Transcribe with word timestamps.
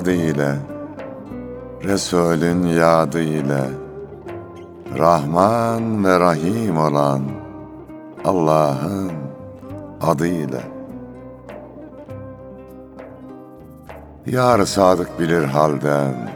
adı 0.00 0.12
ile, 0.12 0.56
Resulün 1.84 2.66
yadı 2.66 3.22
ile, 3.22 3.64
Rahman 4.98 6.04
ve 6.04 6.20
Rahim 6.20 6.76
olan 6.76 7.22
Allah'ın 8.24 9.12
adı 10.00 10.26
ile. 10.26 10.62
Yar 14.26 14.64
sadık 14.64 15.20
bilir 15.20 15.44
halden, 15.44 16.30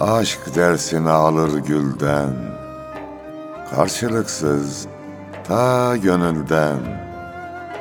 Aşk 0.00 0.40
dersini 0.54 1.10
alır 1.10 1.58
gülden, 1.58 2.32
Karşılıksız 3.74 4.86
ta 5.48 5.96
gönülden, 5.96 6.78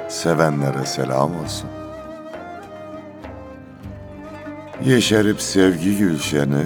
Sevenlere 0.10 0.86
selam 0.86 1.32
olsun. 1.44 1.75
Yeşerip 4.84 5.42
sevgi 5.42 5.98
gülşeni, 5.98 6.66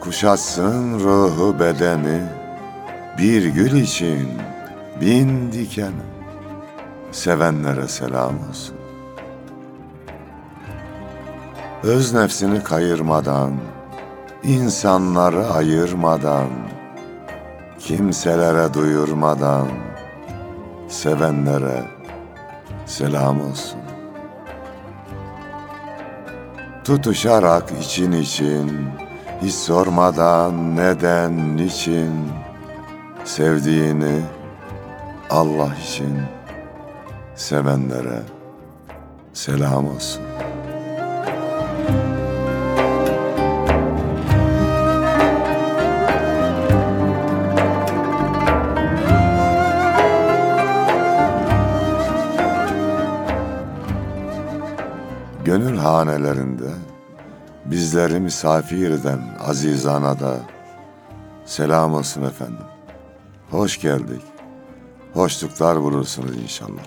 Kuşatsın 0.00 1.00
ruhu 1.00 1.60
bedeni, 1.60 2.22
Bir 3.18 3.46
gül 3.46 3.72
için 3.72 4.28
bin 5.00 5.52
diken, 5.52 5.92
Sevenlere 7.12 7.88
selam 7.88 8.34
olsun. 8.48 8.76
Öz 11.82 12.14
nefsini 12.14 12.62
kayırmadan, 12.62 13.52
insanları 14.42 15.46
ayırmadan, 15.46 16.48
kimselere 17.78 18.74
duyurmadan, 18.74 19.68
sevenlere 20.88 21.84
selam 22.86 23.40
olsun. 23.50 23.89
Tutuşarak 26.90 27.70
için 27.82 28.12
için, 28.12 28.88
hiç 29.42 29.54
sormadan 29.54 30.76
neden, 30.76 31.56
niçin, 31.56 32.12
sevdiğini 33.24 34.20
Allah 35.30 35.70
için 35.84 36.22
sevenlere 37.34 38.22
selam 39.32 39.88
olsun. 39.88 40.22
Bizleri 57.90 58.20
misafir 58.20 58.90
eden 58.90 59.20
azizana 59.40 60.20
da 60.20 60.40
selam 61.44 61.94
olsun 61.94 62.22
efendim. 62.22 62.64
Hoş 63.50 63.80
geldik. 63.80 64.22
Hoşluklar 65.12 65.82
bulursunuz 65.82 66.36
inşallah. 66.42 66.82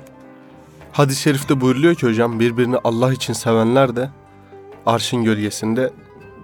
Hadis-i 0.91 1.21
şerifte 1.21 1.61
buyuruluyor 1.61 1.95
ki 1.95 2.07
hocam 2.07 2.39
birbirini 2.39 2.77
Allah 2.83 3.13
için 3.13 3.33
sevenler 3.33 3.95
de 3.95 4.09
arşın 4.85 5.23
gölgesinde 5.23 5.93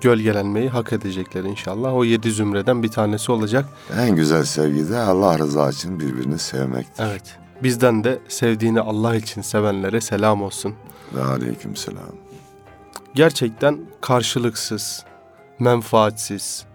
gölgelenmeyi 0.01 0.69
hak 0.69 0.93
edecekler 0.93 1.43
inşallah. 1.43 1.93
O 1.93 2.03
yedi 2.03 2.31
zümreden 2.31 2.83
bir 2.83 2.91
tanesi 2.91 3.31
olacak. 3.31 3.65
En 3.97 4.15
güzel 4.15 4.43
sevgi 4.43 4.89
de 4.89 4.97
Allah 4.97 5.39
rızası 5.39 5.77
için 5.77 5.99
birbirini 5.99 6.39
sevmektir. 6.39 7.03
Evet. 7.03 7.37
Bizden 7.63 8.03
de 8.03 8.19
sevdiğini 8.27 8.81
Allah 8.81 9.15
için 9.15 9.41
sevenlere 9.41 10.01
selam 10.01 10.41
olsun. 10.43 10.75
Ve 11.15 11.23
aleyküm 11.23 11.75
selam. 11.75 12.28
Gerçekten 13.13 13.79
karşılıksız, 14.01 15.05
menfaatsiz, 15.59 16.65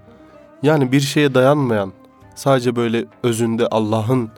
yani 0.63 0.93
bir 0.93 1.01
şeye 1.01 1.35
dayanmayan, 1.35 1.93
sadece 2.35 2.77
böyle 2.77 3.05
özünde 3.23 3.67
Allah'ın 3.67 4.31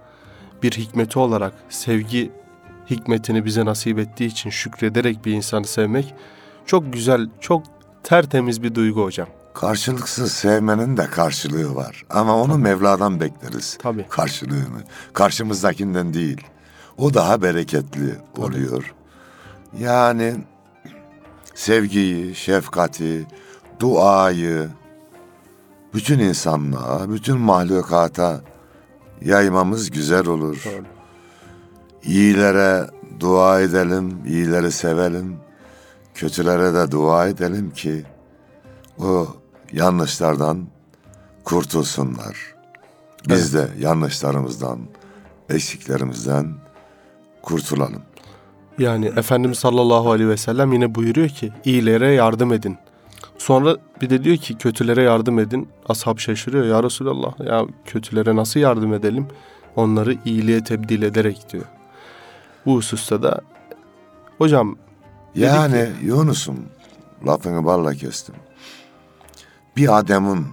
bir 0.62 0.72
hikmeti 0.72 1.18
olarak 1.18 1.52
sevgi 1.68 2.32
hikmetini 2.90 3.44
bize 3.44 3.64
nasip 3.64 3.98
ettiği 3.98 4.26
için 4.26 4.50
şükrederek 4.50 5.24
bir 5.24 5.32
insanı 5.32 5.64
sevmek 5.64 6.14
çok 6.66 6.92
güzel, 6.92 7.28
çok 7.40 7.62
tertemiz 8.02 8.62
bir 8.62 8.74
duygu 8.74 9.04
hocam. 9.04 9.28
Karşılıksız 9.54 10.32
sevmenin 10.32 10.96
de 10.96 11.06
karşılığı 11.06 11.74
var. 11.74 12.04
Ama 12.10 12.36
onu 12.36 12.58
Mevla'dan 12.58 13.20
bekleriz. 13.20 13.78
Tabii. 13.82 14.06
Karşılığını. 14.08 14.82
Karşımızdakinden 15.12 16.14
değil. 16.14 16.40
O 16.98 17.14
daha 17.14 17.42
bereketli 17.42 18.14
oluyor. 18.38 18.94
Yani 19.78 20.34
sevgiyi, 21.56 22.34
şefkati, 22.34 23.26
duayı 23.80 24.68
bütün 25.94 26.18
insanlığa, 26.18 27.10
bütün 27.12 27.38
mahlukata 27.38 28.40
yaymamız 29.20 29.90
güzel 29.90 30.26
olur. 30.26 30.62
Doğru. 30.64 30.84
İyilere 32.02 32.90
dua 33.20 33.60
edelim, 33.60 34.18
iyileri 34.26 34.72
sevelim. 34.72 35.36
Kötülere 36.14 36.74
de 36.74 36.90
dua 36.90 37.26
edelim 37.28 37.70
ki 37.70 38.04
o 38.98 39.26
yanlışlardan 39.72 40.66
kurtulsunlar. 41.44 42.54
Biz 43.28 43.54
de 43.54 43.68
yanlışlarımızdan, 43.78 44.78
eksiklerimizden 45.50 46.54
kurtulalım. 47.42 48.02
Yani 48.78 49.06
Efendimiz 49.06 49.58
sallallahu 49.58 50.10
aleyhi 50.10 50.30
ve 50.30 50.36
sellem 50.36 50.72
yine 50.72 50.94
buyuruyor 50.94 51.28
ki 51.28 51.52
iyilere 51.64 52.12
yardım 52.12 52.52
edin. 52.52 52.76
Sonra 53.38 53.76
bir 54.02 54.10
de 54.10 54.24
diyor 54.24 54.36
ki 54.36 54.58
kötülere 54.58 55.02
yardım 55.02 55.38
edin. 55.38 55.68
Ashab 55.88 56.18
şaşırıyor 56.18 56.64
ya 56.66 56.82
Resulallah 56.82 57.46
ya 57.46 57.66
kötülere 57.84 58.36
nasıl 58.36 58.60
yardım 58.60 58.94
edelim? 58.94 59.26
Onları 59.76 60.16
iyiliğe 60.24 60.64
tebdil 60.64 61.02
ederek 61.02 61.52
diyor. 61.52 61.64
Bu 62.66 62.74
hususta 62.76 63.22
da 63.22 63.40
hocam 64.38 64.76
Yani 65.34 65.88
Yunus'um 66.02 66.56
lafını 67.26 67.64
balla 67.64 67.94
kestim. 67.94 68.34
Bir 69.76 69.98
adamın 69.98 70.46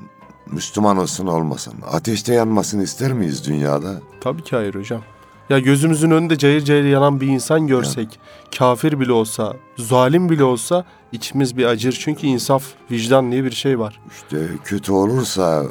Müslüman 0.51 0.97
olsun 0.97 1.27
olmasın, 1.27 1.73
ateşte 1.91 2.33
yanmasını 2.33 2.83
ister 2.83 3.13
miyiz 3.13 3.47
dünyada? 3.47 4.01
tabii 4.21 4.43
ki 4.43 4.55
hayır 4.55 4.75
hocam. 4.75 5.01
Ya 5.49 5.59
gözümüzün 5.59 6.11
önünde 6.11 6.37
cayır 6.37 6.61
cayır 6.61 6.83
yanan 6.85 7.21
bir 7.21 7.27
insan 7.27 7.67
görsek, 7.67 8.19
kafir 8.57 8.99
bile 8.99 9.11
olsa, 9.11 9.53
zalim 9.77 10.29
bile 10.29 10.43
olsa 10.43 10.85
içimiz 11.11 11.57
bir 11.57 11.65
acır. 11.65 11.97
Çünkü 12.01 12.27
insaf, 12.27 12.63
vicdan 12.91 13.31
diye 13.31 13.43
bir 13.43 13.51
şey 13.51 13.79
var. 13.79 13.99
İşte 14.11 14.47
kötü 14.63 14.91
olursa 14.91 15.63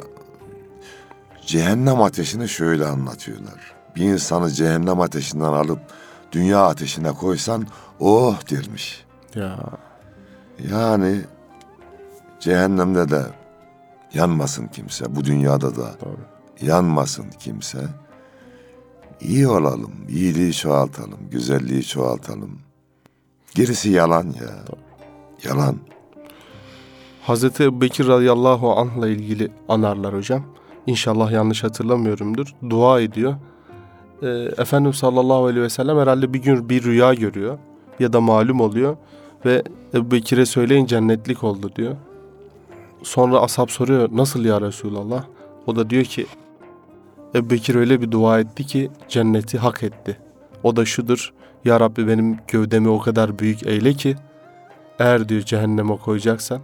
cehennem 1.45 2.01
ateşini 2.01 2.49
şöyle 2.49 2.85
anlatıyorlar. 2.85 3.73
Bir 3.95 4.01
insanı 4.01 4.51
cehennem 4.51 5.01
ateşinden 5.01 5.53
alıp 5.53 5.79
dünya 6.31 6.65
ateşine 6.67 7.11
koysan 7.11 7.67
oh 7.99 8.51
dermiş. 8.51 9.05
Ya 9.35 9.59
Yani 10.71 11.21
cehennemde 12.39 13.09
de 13.09 13.23
yanmasın 14.13 14.67
kimse, 14.67 15.15
bu 15.15 15.25
dünyada 15.25 15.75
da 15.75 15.95
doğru. 16.05 16.19
yanmasın 16.61 17.25
kimse. 17.39 17.79
İyi 19.21 19.47
olalım, 19.47 19.91
iyiliği 20.09 20.53
çoğaltalım, 20.53 21.19
güzelliği 21.31 21.83
çoğaltalım. 21.83 22.59
Gerisi 23.55 23.89
yalan 23.89 24.25
ya. 24.25 24.63
Yalan. 25.43 25.77
Hazreti 27.21 27.81
Bekir 27.81 28.07
radıyallahu 28.07 28.71
anh'la 28.73 29.07
ilgili 29.07 29.51
anarlar 29.69 30.15
hocam. 30.15 30.43
İnşallah 30.87 31.31
yanlış 31.31 31.63
hatırlamıyorumdur. 31.63 32.55
Dua 32.69 33.01
ediyor. 33.01 33.35
Ee, 34.21 34.27
Efendimiz 34.57 34.95
sallallahu 34.95 35.45
aleyhi 35.45 35.61
ve 35.61 35.69
sellem 35.69 35.97
herhalde 35.97 36.33
bir 36.33 36.39
gün 36.39 36.69
bir 36.69 36.83
rüya 36.83 37.13
görüyor. 37.13 37.57
Ya 37.99 38.13
da 38.13 38.21
malum 38.21 38.61
oluyor. 38.61 38.97
Ve 39.45 39.63
Ebu 39.93 40.11
Bekir'e 40.11 40.45
söyleyin 40.45 40.85
cennetlik 40.85 41.43
oldu 41.43 41.71
diyor. 41.75 41.95
Sonra 43.03 43.39
ashab 43.39 43.69
soruyor 43.69 44.09
nasıl 44.11 44.45
ya 44.45 44.61
Resulallah? 44.61 45.23
O 45.67 45.75
da 45.75 45.89
diyor 45.89 46.03
ki 46.03 46.25
Ebu 47.35 47.49
Bekir 47.49 47.75
öyle 47.75 48.01
bir 48.01 48.11
dua 48.11 48.39
etti 48.39 48.65
ki 48.65 48.91
cenneti 49.09 49.57
hak 49.57 49.83
etti. 49.83 50.17
O 50.63 50.75
da 50.75 50.85
şudur. 50.85 51.33
Ya 51.65 51.79
Rabbi 51.79 52.07
benim 52.07 52.37
gövdemi 52.47 52.89
o 52.89 52.99
kadar 52.99 53.39
büyük 53.39 53.67
eyle 53.67 53.93
ki 53.93 54.15
eğer 54.99 55.29
diyor 55.29 55.41
cehenneme 55.41 55.97
koyacaksan 55.97 56.61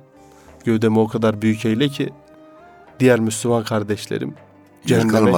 gövdemi 0.65 0.99
o 0.99 1.07
kadar 1.07 1.41
büyük 1.41 1.65
eyle 1.65 1.87
ki 1.87 2.09
diğer 2.99 3.19
Müslüman 3.19 3.63
kardeşlerim 3.63 4.33
cehenneme, 4.85 5.31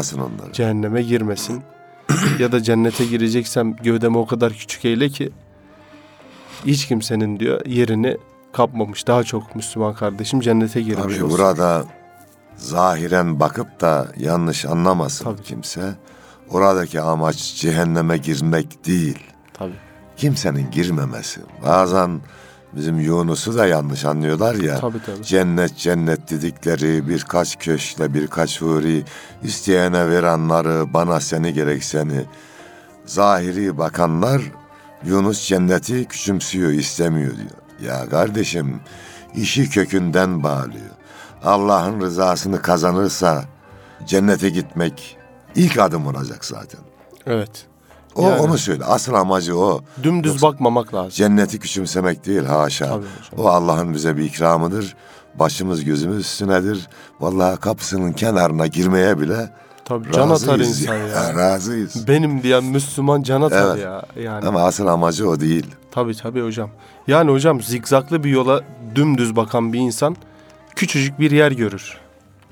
cehenneme 0.54 1.02
girmesin. 1.02 1.62
ya 2.40 2.52
da 2.52 2.64
cennete 2.64 3.06
gireceksem 3.06 3.76
gövdemi 3.76 4.18
o 4.18 4.26
kadar 4.26 4.54
küçük 4.54 4.86
eyle 4.86 5.10
ki 5.10 5.30
hiç 6.66 6.88
kimsenin 6.88 7.40
diyor 7.40 7.66
yerini 7.66 8.18
kapmamış. 8.54 9.08
Daha 9.08 9.24
çok 9.24 9.56
Müslüman 9.56 9.94
kardeşim 9.94 10.40
cennete 10.40 10.82
girmiş 10.82 11.04
Tabii 11.04 11.24
olsun. 11.24 11.30
burada 11.30 11.86
zahiren 12.62 13.40
bakıp 13.40 13.82
da 13.82 14.08
yanlış 14.18 14.66
anlamasın 14.66 15.26
Tabii. 15.26 15.42
kimse. 15.44 15.82
Oradaki 16.50 17.02
amaç 17.02 17.56
cehenneme 17.56 18.18
girmek 18.18 18.86
değil. 18.86 19.20
Tabii. 19.54 19.76
Kimsenin 20.18 20.72
girmemesi. 20.72 21.42
Bazen 21.66 22.22
bizim 22.74 23.00
Yunus'u 23.00 23.58
da 23.58 23.66
yanlış 23.66 24.06
anlıyorlar 24.06 24.56
ya. 24.56 24.80
Tabii 24.80 25.02
tabii. 25.06 25.24
Cennet 25.24 25.78
cennet 25.78 26.32
dedikleri 26.32 27.10
birkaç 27.10 27.60
köşkle 27.60 28.14
birkaç 28.14 28.62
huri 28.62 29.04
isteyene 29.44 30.10
veranları 30.10 30.94
bana 30.94 31.20
seni 31.20 31.54
gerek 31.54 31.84
seni. 31.84 32.26
Zahiri 33.06 33.78
bakanlar 33.78 34.42
Yunus 35.06 35.48
cenneti 35.48 36.06
küçümsüyor 36.06 36.72
istemiyor 36.72 37.32
diyor. 37.38 37.92
Ya 37.94 38.10
kardeşim 38.10 38.80
işi 39.36 39.70
kökünden 39.70 40.44
bağlıyor. 40.44 40.92
Allah'ın 41.44 42.02
rızasını 42.02 42.62
kazanırsa 42.62 43.44
cennete 44.08 44.50
gitmek 44.50 45.18
ilk 45.56 45.80
adım 45.80 46.08
olacak 46.08 46.46
zaten. 46.46 46.80
Evet. 47.26 47.66
O 48.16 48.30
Yani. 48.30 48.42
onu 48.42 48.58
söyle. 48.58 48.86
Asıl 48.86 49.14
amacı 49.14 49.58
o. 49.60 49.82
Dümdüz 50.04 50.32
Yoksa- 50.34 50.48
bakmamak 50.48 50.94
lazım. 50.94 51.10
Cenneti 51.10 51.60
küçümsemek 51.60 52.26
değil 52.26 52.46
haşa. 52.46 52.86
Tabii 52.86 53.06
hocam. 53.32 53.46
O 53.46 53.50
Allah'ın 53.50 53.94
bize 53.94 54.18
bir 54.18 54.24
ikramıdır. 54.24 54.96
Başımız 55.36 55.84
gözümüz 55.84 56.20
üstünedir. 56.20 56.90
Vallahi 57.20 57.60
kapısının 57.60 58.12
kenarına 58.14 58.68
girmeye 58.68 59.20
bile 59.20 59.50
Tabii 59.86 60.12
can 60.12 60.30
atar 60.30 60.60
insan 60.60 60.96
ya. 60.96 61.36
razıyız. 61.36 62.08
Benim 62.08 62.44
diyen 62.44 62.64
Müslüman 62.64 63.22
can 63.24 63.42
atar 63.42 63.76
Evet. 63.76 63.84
ya. 63.84 64.04
Yani 64.24 64.48
Ama 64.48 64.62
asıl 64.64 64.88
amacı 64.88 65.30
o 65.30 65.40
değil. 65.40 65.66
tabii 65.92 66.16
tabii 66.18 66.42
hocam. 66.44 66.70
Yani 67.08 67.32
hocam 67.32 67.62
zigzaklı 67.62 68.24
bir 68.24 68.30
yola 68.30 68.62
dümdüz 68.96 69.36
bakan 69.36 69.74
bir 69.74 69.80
insan 69.80 70.16
küçücük 70.82 71.20
bir 71.20 71.32
yer 71.32 71.52
görür. 71.52 71.98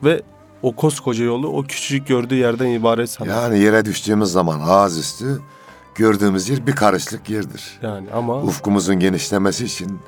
Ve 0.03 0.21
o 0.61 0.75
koskoca 0.75 1.23
yolu 1.25 1.47
o 1.47 1.63
küçücük 1.63 2.07
gördüğü 2.07 2.35
yerden 2.35 2.67
ibaret 2.67 3.09
sanır. 3.09 3.29
Yani 3.29 3.59
yere 3.59 3.85
düştüğümüz 3.85 4.31
zaman 4.31 4.59
ağız 4.63 4.97
üstü 4.97 5.41
gördüğümüz 5.95 6.49
yer 6.49 6.67
bir 6.67 6.75
karışlık 6.75 7.29
yerdir. 7.29 7.79
Yani 7.81 8.07
ama 8.13 8.41
Ufkumuzun 8.41 8.99
genişlemesi 8.99 9.65
için 9.65 9.99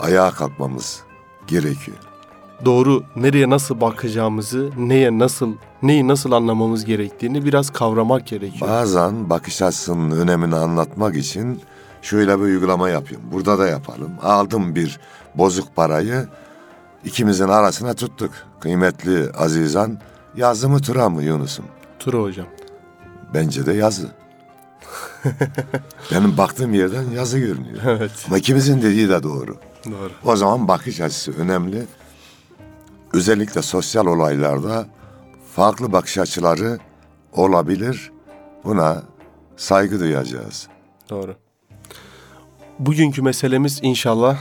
ayağa 0.00 0.30
kalkmamız 0.30 1.00
gerekiyor. 1.46 1.96
doğru 2.64 3.04
nereye 3.16 3.50
nasıl 3.50 3.80
bakacağımızı, 3.80 4.70
neye 4.76 5.18
nasıl, 5.18 5.52
neyi 5.82 6.08
nasıl 6.08 6.32
anlamamız 6.32 6.84
gerektiğini 6.84 7.44
biraz 7.44 7.70
kavramak 7.70 8.26
gerekiyor. 8.26 8.70
Bazen 8.70 9.30
bakış 9.30 9.62
açısının 9.62 10.20
önemini 10.20 10.54
anlatmak 10.54 11.16
için 11.16 11.60
şöyle 12.02 12.38
bir 12.38 12.42
uygulama 12.42 12.88
yapıyorum. 12.88 13.26
Burada 13.32 13.58
da 13.58 13.66
yapalım. 13.68 14.10
Aldım 14.22 14.74
bir 14.74 15.00
bozuk 15.34 15.76
parayı 15.76 16.28
ikimizin 17.04 17.48
arasına 17.48 17.94
tuttuk. 17.94 18.30
Kıymetli 18.60 19.30
Azizan 19.32 19.98
yazı 20.36 20.68
mı 20.68 20.80
tura 20.80 21.08
mı 21.08 21.22
Yunus'um? 21.22 21.64
Tura 21.98 22.18
hocam. 22.22 22.46
Bence 23.34 23.66
de 23.66 23.72
yazı. 23.72 24.08
Benim 26.12 26.36
baktığım 26.36 26.74
yerden 26.74 27.10
yazı 27.10 27.38
görünüyor. 27.38 27.82
Evet. 27.84 28.10
Ama 28.26 28.38
ikimizin 28.38 28.82
dediği 28.82 29.08
de 29.08 29.22
doğru. 29.22 29.56
Doğru. 29.86 30.10
O 30.24 30.36
zaman 30.36 30.68
bakış 30.68 31.00
açısı 31.00 31.32
önemli. 31.32 31.86
Özellikle 33.12 33.62
sosyal 33.62 34.06
olaylarda 34.06 34.86
farklı 35.54 35.92
bakış 35.92 36.18
açıları 36.18 36.78
olabilir. 37.32 38.12
Buna 38.64 39.02
saygı 39.56 40.00
duyacağız. 40.00 40.68
Doğru. 41.10 41.36
Bugünkü 42.78 43.22
meselemiz 43.22 43.78
inşallah 43.82 44.38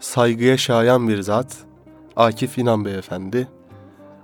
saygıya 0.00 0.56
şayan 0.56 1.08
bir 1.08 1.22
zat. 1.22 1.56
Akif 2.20 2.58
İnan 2.58 2.84
Beyefendi. 2.84 3.48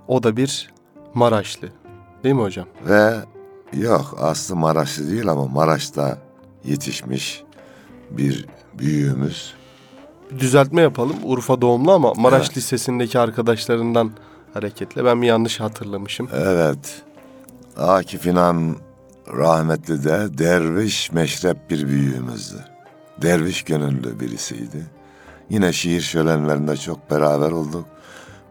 O 0.07 0.23
da 0.23 0.37
bir 0.37 0.69
Maraşlı. 1.13 1.69
Değil 2.23 2.35
mi 2.35 2.41
hocam? 2.41 2.67
Ve 2.87 3.15
yok 3.73 4.15
aslı 4.19 4.55
Maraşlı 4.55 5.11
değil 5.11 5.27
ama 5.27 5.45
Maraş'ta 5.47 6.17
yetişmiş 6.65 7.43
bir 8.11 8.45
büyüğümüz. 8.73 9.53
Bir 10.31 10.39
düzeltme 10.39 10.81
yapalım. 10.81 11.15
Urfa 11.23 11.61
doğumlu 11.61 11.91
ama 11.91 12.13
Maraş 12.13 12.45
Evet. 12.47 12.57
Lisesi'ndeki 12.57 13.19
arkadaşlarından 13.19 14.11
hareketle. 14.53 15.05
Ben 15.05 15.21
bir 15.21 15.27
yanlış 15.27 15.59
hatırlamışım. 15.59 16.29
Evet. 16.33 17.01
Akif 17.77 18.25
İnan 18.25 18.75
rahmetli 19.33 20.03
de 20.03 20.37
derviş 20.37 21.11
meşrep 21.11 21.69
bir 21.69 21.87
büyüğümüzdü. 21.87 22.65
Derviş 23.21 23.63
gönüllü 23.63 24.19
birisiydi. 24.19 24.85
Yine 25.49 25.73
şiir 25.73 26.01
şölenlerinde 26.01 26.77
çok 26.77 27.11
beraber 27.11 27.51
olduk. 27.51 27.85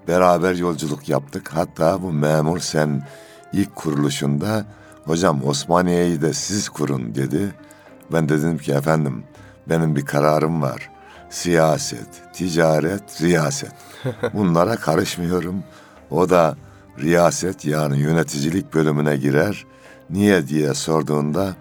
Beraber 0.08 0.54
yolculuk 0.54 1.08
yaptık. 1.08 1.50
Hatta 1.54 2.02
bu 2.02 2.12
memur 2.12 2.58
sen 2.58 3.06
ilk 3.52 3.76
kuruluşunda 3.76 4.64
hocam 5.04 5.44
Osmaniye'yi 5.44 6.22
de 6.22 6.32
siz 6.32 6.68
kurun 6.68 7.14
dedi. 7.14 7.54
Ben 8.12 8.28
dedim 8.28 8.58
ki 8.58 8.72
efendim 8.72 9.24
benim 9.68 9.96
bir 9.96 10.04
kararım 10.04 10.62
var. 10.62 10.90
Siyaset, 11.30 12.08
ticaret, 12.32 13.22
riyaset. 13.22 13.72
Bunlara 14.34 14.76
karışmıyorum. 14.76 15.62
O 16.10 16.30
da 16.30 16.56
riyaset 16.98 17.64
yani 17.64 17.98
yöneticilik 17.98 18.74
bölümüne 18.74 19.16
girer. 19.16 19.64
Niye 20.10 20.48
diye 20.48 20.74
sorduğunda 20.74 21.54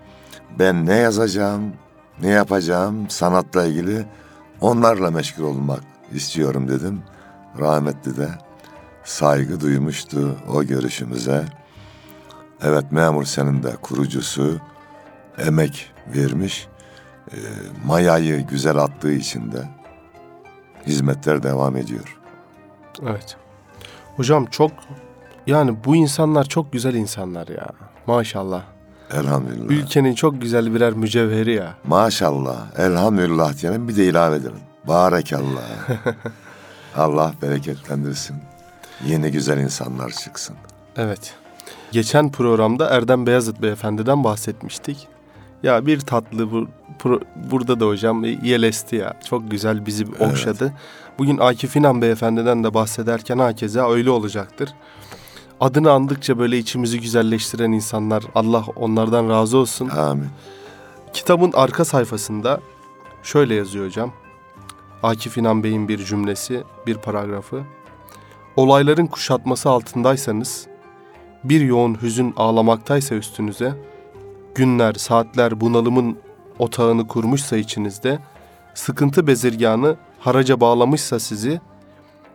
ben 0.59 0.85
ne 0.85 0.95
yazacağım, 0.95 1.73
ne 2.21 2.29
yapacağım 2.29 3.09
sanatla 3.09 3.65
ilgili 3.65 4.05
onlarla 4.65 5.11
meşgul 5.11 5.43
olmak 5.43 5.83
istiyorum 6.13 6.67
dedim. 6.67 7.03
Rahmetli 7.59 8.17
de 8.17 8.29
saygı 9.03 9.59
duymuştu 9.59 10.37
o 10.53 10.63
görüşümüze. 10.63 11.45
Evet 12.61 12.91
memur 12.91 13.23
senin 13.23 13.63
de 13.63 13.75
kurucusu 13.75 14.59
emek 15.37 15.91
vermiş. 16.15 16.67
E, 17.31 17.37
mayayı 17.85 18.47
güzel 18.47 18.77
attığı 18.77 19.11
için 19.11 19.51
de 19.51 19.69
hizmetler 20.87 21.43
devam 21.43 21.77
ediyor. 21.77 22.17
Evet. 23.03 23.37
Hocam 24.15 24.45
çok 24.45 24.71
yani 25.47 25.77
bu 25.85 25.95
insanlar 25.95 26.43
çok 26.43 26.73
güzel 26.73 26.93
insanlar 26.93 27.47
ya. 27.47 27.67
Maşallah. 28.07 28.74
Elhamdülillah. 29.13 29.69
Ülkenin 29.71 30.15
çok 30.15 30.41
güzel 30.41 30.73
birer 30.75 30.93
mücevheri 30.93 31.53
ya. 31.53 31.73
Maşallah, 31.87 32.57
elhamdülillah 32.77 33.61
diyelim 33.61 33.87
bir 33.87 33.95
de 33.95 34.05
ilave 34.05 34.35
edelim. 34.35 34.59
Barekallah. 34.87 35.61
Allah 36.95 37.33
bereketlendirsin. 37.41 38.35
Yeni 39.07 39.31
güzel 39.31 39.57
insanlar 39.57 40.09
çıksın. 40.11 40.55
Evet. 40.97 41.33
Geçen 41.91 42.31
programda 42.31 42.89
Erdem 42.89 43.27
Beyazıt 43.27 43.61
Beyefendi'den 43.61 44.23
bahsetmiştik. 44.23 45.07
Ya 45.63 45.85
bir 45.85 45.99
tatlı 45.99 46.51
bu, 46.51 46.67
pro- 46.99 47.23
burada 47.51 47.79
da 47.79 47.85
hocam 47.85 48.23
yelesti 48.23 48.95
ya. 48.95 49.13
Çok 49.29 49.51
güzel 49.51 49.85
bizi 49.85 50.05
okşadı. 50.19 50.73
Bugün 51.17 51.37
Akif 51.37 51.75
İnan 51.75 52.01
Beyefendi'den 52.01 52.63
de 52.63 52.73
bahsederken 52.73 53.37
hakeza 53.37 53.91
öyle 53.91 54.09
olacaktır. 54.09 54.69
Adını 55.59 55.91
andıkça 55.91 56.39
böyle 56.39 56.57
içimizi 56.57 57.01
güzelleştiren 57.01 57.71
insanlar 57.71 58.23
Allah 58.35 58.65
onlardan 58.75 59.29
razı 59.29 59.57
olsun. 59.57 59.89
Amin. 59.89 60.27
Kitabın 61.13 61.51
arka 61.55 61.85
sayfasında 61.85 62.59
şöyle 63.23 63.55
yazıyor 63.55 63.85
hocam. 63.85 64.11
Akif 65.03 65.37
İnan 65.37 65.63
Bey'in 65.63 65.87
bir 65.87 66.05
cümlesi, 66.05 66.63
bir 66.87 66.95
paragrafı. 66.95 67.63
Olayların 68.55 69.07
kuşatması 69.07 69.69
altındaysanız, 69.69 70.67
bir 71.43 71.61
yoğun 71.61 72.01
hüzün 72.01 72.33
ağlamaktaysa 72.37 73.15
üstünüze, 73.15 73.73
günler, 74.55 74.93
saatler 74.93 75.61
bunalımın 75.61 76.17
otağını 76.59 77.07
kurmuşsa 77.07 77.57
içinizde, 77.57 78.19
sıkıntı 78.73 79.27
bezirganı 79.27 79.95
haraca 80.19 80.59
bağlamışsa 80.59 81.19
sizi, 81.19 81.61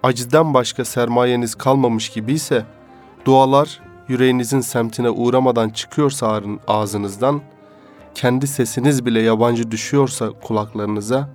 acıdan 0.02 0.54
başka 0.54 0.84
sermayeniz 0.84 1.54
kalmamış 1.54 2.08
gibiyse, 2.08 2.64
dualar 3.24 3.80
yüreğinizin 4.08 4.60
semtine 4.60 5.10
uğramadan 5.10 5.68
çıkıyorsa 5.70 6.42
ağzınızdan, 6.68 7.40
kendi 8.14 8.46
sesiniz 8.46 9.06
bile 9.06 9.20
yabancı 9.22 9.70
düşüyorsa 9.70 10.30
kulaklarınıza 10.30 11.28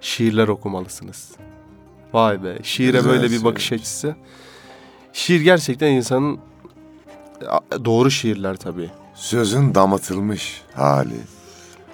şiirler 0.00 0.48
okumalısınız. 0.48 1.30
Vay 2.12 2.42
be, 2.44 2.58
şiire 2.62 2.96
Güzel 2.96 3.12
böyle 3.12 3.30
bir 3.30 3.44
bakış 3.44 3.64
söylemiş. 3.64 3.82
açısı. 3.88 4.16
Şiir 5.12 5.40
gerçekten 5.40 5.92
insanın 5.92 6.38
doğru 7.84 8.10
şiirler 8.10 8.56
tabii. 8.56 8.90
Sözün 9.14 9.74
damıtılmış 9.74 10.62
hali. 10.74 11.14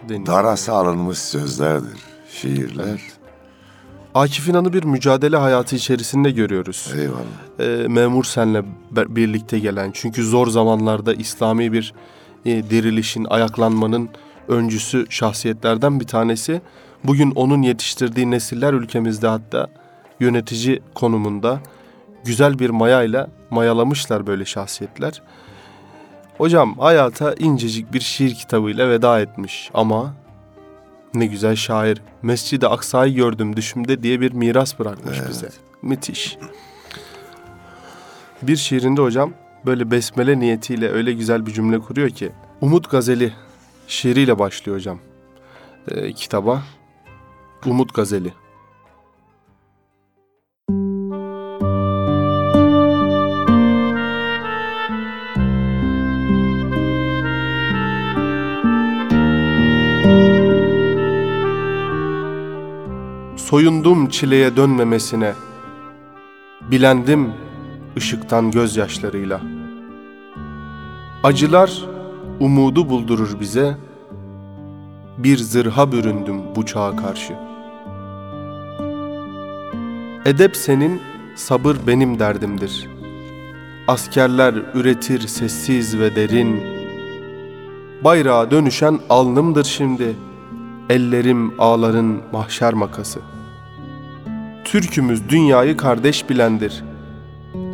deniyor. 0.09 0.27
Darası 0.27 0.73
alınmış 0.73 1.19
sözlerdir. 1.19 2.01
Şiirler. 2.33 3.01
Akif 4.17 4.49
İnan'ı 4.49 4.73
bir 4.73 4.85
mücadele 4.85 5.37
hayatı 5.37 5.77
içerisinde 5.77 6.31
görüyoruz. 6.31 6.93
Eyvallah. 6.99 7.83
Ee, 7.83 7.89
memur 7.89 8.25
senle 8.25 8.63
birlikte 8.91 9.59
gelen 9.59 9.91
çünkü 9.95 10.25
zor 10.25 10.47
zamanlarda 10.47 11.15
İslami 11.15 11.73
bir 11.73 11.95
e, 12.47 12.71
dirilişin, 12.71 13.25
ayaklanmanın 13.25 14.09
öncüsü 14.49 15.07
şahsiyetlerden 15.11 16.01
bir 16.01 16.07
tanesi. 16.07 16.61
Bugün 17.05 17.31
onun 17.31 17.63
yetiştirdiği 17.63 18.31
nesiller 18.31 18.73
ülkemizde 18.73 19.27
hatta 19.27 19.69
yönetici 20.21 20.83
konumunda 20.95 21.61
güzel 22.25 22.59
bir 22.59 22.71
mayayla 22.71 23.29
mayalamışlar 23.51 24.27
böyle 24.27 24.45
şahsiyetler. 24.45 25.23
Hocam 26.39 26.79
hayata 26.79 27.35
incecik 27.35 27.93
bir 27.93 28.01
şiir 28.01 28.35
kitabıyla 28.35 28.89
veda 28.89 29.21
etmiş 29.21 29.71
ama 29.75 30.15
Ne 31.17 31.27
güzel 31.27 31.57
şair. 31.57 32.03
Mescid-i 32.23 32.67
Aksa'yı 32.67 33.15
gördüm 33.15 33.57
düşümde 33.57 34.03
diye 34.03 34.21
bir 34.21 34.33
miras 34.33 34.79
bırakmış 34.79 35.19
Evet. 35.19 35.29
bize. 35.31 35.49
Müthiş. 35.83 36.39
Bir 38.43 38.57
şiirinde 38.57 39.03
hocam 39.03 39.33
böyle 39.67 39.91
besmele 39.91 40.39
niyetiyle 40.39 40.91
öyle 40.91 41.13
güzel 41.13 41.47
bir 41.47 41.53
cümle 41.53 41.79
kuruyor 41.79 42.11
ki 42.11 42.33
Umut 42.61 42.91
Gazeli 42.91 43.33
şiiriyle 43.89 44.39
başlıyor 44.39 44.79
hocam 44.79 44.99
e, 45.89 46.13
kitaba. 46.13 46.63
Umut 47.67 47.95
Gazeli. 47.95 48.33
Soyundum 63.51 64.09
çileye 64.09 64.57
dönmemesine, 64.57 65.33
bilendim 66.71 67.33
ışıktan 67.97 68.51
gözyaşlarıyla. 68.51 69.41
Acılar 71.25 71.85
umudu 72.41 72.89
buldurur 72.89 73.41
bize, 73.41 73.77
bir 75.19 75.39
zırha 75.39 75.93
büründüm 75.93 76.37
bu 76.57 76.67
çağa 76.67 76.97
karşı. 76.97 77.33
Edep 80.25 80.57
senin, 80.57 81.01
sabır 81.37 81.77
benim 81.87 82.19
derdimdir. 82.19 82.89
Askerler 83.89 84.55
üretir 84.75 85.21
sessiz 85.21 85.99
ve 85.99 86.17
derin. 86.17 86.61
Bayrağa 88.05 88.51
dönüşen 88.51 88.99
alnımdır 89.11 89.65
şimdi. 89.65 90.17
Ellerim 90.91 91.61
ağların 91.61 92.23
mahşer 92.33 92.75
makası. 92.75 93.21
Türkümüz 94.65 95.29
dünyayı 95.29 95.77
kardeş 95.77 96.31
bilendir. 96.31 96.85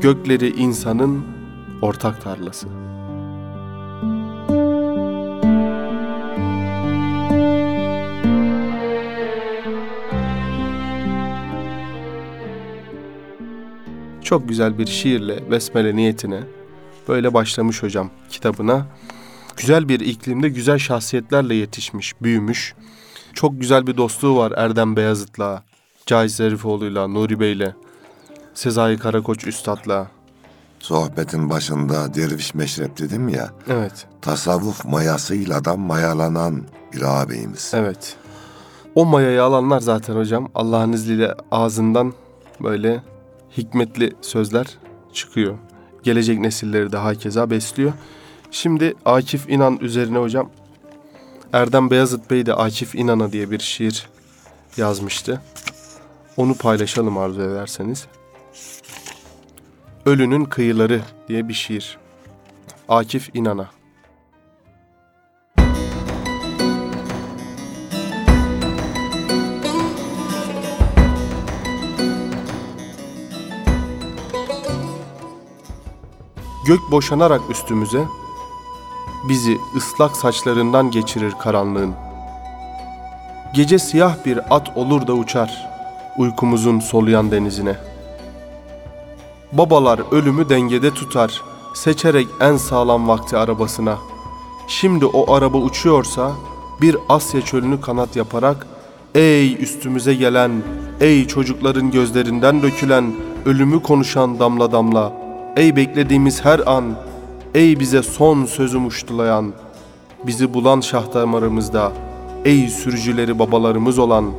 Gökleri 0.01 0.49
insanın 0.49 1.25
ortak 1.83 2.23
tarlası. 2.23 2.69
Çok 14.23 14.49
güzel 14.49 14.79
bir 14.79 14.87
şiirle 14.87 15.51
besmele 15.51 15.97
niyetine 15.97 16.41
böyle 17.09 17.35
başlamış 17.35 17.83
hocam 17.83 18.11
kitabına. 18.31 18.87
Güzel 19.57 19.89
bir 19.89 20.01
iklimde 20.01 20.49
güzel 20.49 20.79
şahsiyetlerle 20.79 21.55
yetişmiş, 21.55 22.23
büyümüş. 22.23 22.75
Çok 23.35 23.61
güzel 23.61 23.87
bir 23.87 23.97
dostluğu 23.97 24.37
var 24.37 24.53
Erdem 24.57 24.97
Beyazıt'la, 24.97 25.63
Cahit 26.07 26.31
Zarifoğlu'yla, 26.31 27.09
Nuri 27.09 27.41
Bey'le, 27.41 27.75
Sezai 28.55 28.99
Karakoç 28.99 29.47
Üstad'la. 29.47 30.07
Sohbetin 30.79 31.51
başında 31.51 32.15
derviş 32.15 32.55
meşrep 32.55 32.99
dedim 32.99 33.29
ya. 33.29 33.51
Evet, 33.69 34.07
Tasavvuf 34.23 34.85
mayasıyla 34.85 35.65
da 35.65 35.77
mayalanan 35.77 36.63
bir 36.93 37.03
ağabeyimiz. 37.03 37.73
evet. 37.75 38.17
O 38.95 39.05
mayayı 39.07 39.43
alanlar 39.43 39.81
zaten 39.81 40.17
hocam 40.17 40.49
Allah'ın 40.55 40.93
izniyle 40.93 41.35
ağzından 41.51 42.13
böyle 42.61 43.03
hikmetli 43.57 44.13
sözler 44.21 44.67
çıkıyor. 45.13 45.59
Gelecek 46.03 46.41
nesilleri 46.41 46.93
de 46.93 46.97
hakeza 46.97 47.51
besliyor. 47.51 47.93
Şimdi 48.51 48.95
Akif 49.05 49.51
İnan 49.51 49.79
üzerine 49.81 50.19
hocam 50.19 50.51
Erdem 51.53 51.91
Beyazıt 51.91 52.31
Bey 52.31 52.47
de 52.47 52.55
Akif 52.55 52.95
İnan'a 52.95 53.33
diye 53.33 53.51
bir 53.51 53.59
şiir 53.59 54.09
yazmıştı. 54.77 55.43
Onu 56.37 56.55
paylaşalım 56.55 57.19
arzu 57.19 57.43
ederseniz. 57.43 58.07
Ölünün 60.07 60.45
Kıyıları 60.45 61.01
diye 61.29 61.49
bir 61.49 61.55
şiir. 61.55 61.99
Akif 62.89 63.31
İnan'a. 63.35 63.71
Gök 76.67 76.81
boşanarak 76.91 77.41
üstümüze, 77.51 78.05
bizi 79.29 79.59
ıslak 79.77 80.17
saçlarından 80.17 80.91
geçirir 80.91 81.33
karanlığın. 81.33 81.95
Gece 83.55 83.79
siyah 83.79 84.17
bir 84.27 84.55
at 84.57 84.77
olur 84.77 85.07
da 85.07 85.13
uçar, 85.13 85.69
uykumuzun 86.19 86.81
soluyan 86.81 87.31
denizine. 87.31 87.77
Babalar 89.53 90.01
ölümü 90.11 90.49
dengede 90.49 90.91
tutar, 90.91 91.43
seçerek 91.75 92.29
en 92.41 92.57
sağlam 92.57 93.09
vakti 93.09 93.37
arabasına. 93.37 93.99
Şimdi 94.69 95.07
o 95.07 95.33
araba 95.35 95.59
uçuyorsa, 95.59 96.33
bir 96.81 96.97
Asya 97.09 97.41
çölünü 97.41 97.81
kanat 97.81 98.17
yaparak, 98.17 98.67
Ey 99.15 99.63
üstümüze 99.63 100.15
gelen, 100.15 100.51
ey 101.01 101.27
çocukların 101.27 101.91
gözlerinden 101.91 102.63
dökülen, 102.63 103.15
ölümü 103.47 103.83
konuşan 103.83 104.39
damla 104.39 104.73
damla, 104.73 105.13
ey 105.57 105.77
beklediğimiz 105.77 106.45
her 106.45 106.59
an, 106.67 106.85
ey 107.55 107.81
bize 107.81 108.03
son 108.03 108.45
sözüm 108.45 108.87
uçtulayan, 108.87 109.53
bizi 110.27 110.55
bulan 110.55 110.81
şah 110.81 111.15
damarımızda, 111.15 111.93
ey 112.45 112.69
sürücüleri 112.69 113.39
babalarımız 113.39 113.99
olan, 113.99 114.31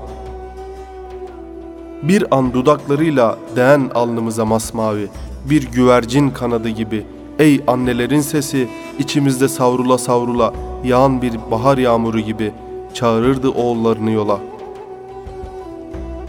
bir 2.03 2.37
an 2.37 2.53
dudaklarıyla 2.53 3.37
değen 3.55 3.91
alnımıza 3.95 4.45
masmavi, 4.45 5.07
bir 5.49 5.71
güvercin 5.71 6.29
kanadı 6.29 6.69
gibi, 6.69 7.05
ey 7.39 7.61
annelerin 7.67 8.21
sesi, 8.21 8.67
içimizde 8.99 9.47
savrula 9.47 9.97
savrula, 9.97 10.53
yağan 10.83 11.21
bir 11.21 11.33
bahar 11.51 11.77
yağmuru 11.77 12.19
gibi, 12.19 12.51
çağırırdı 12.93 13.49
oğullarını 13.49 14.11
yola.'' 14.11 14.53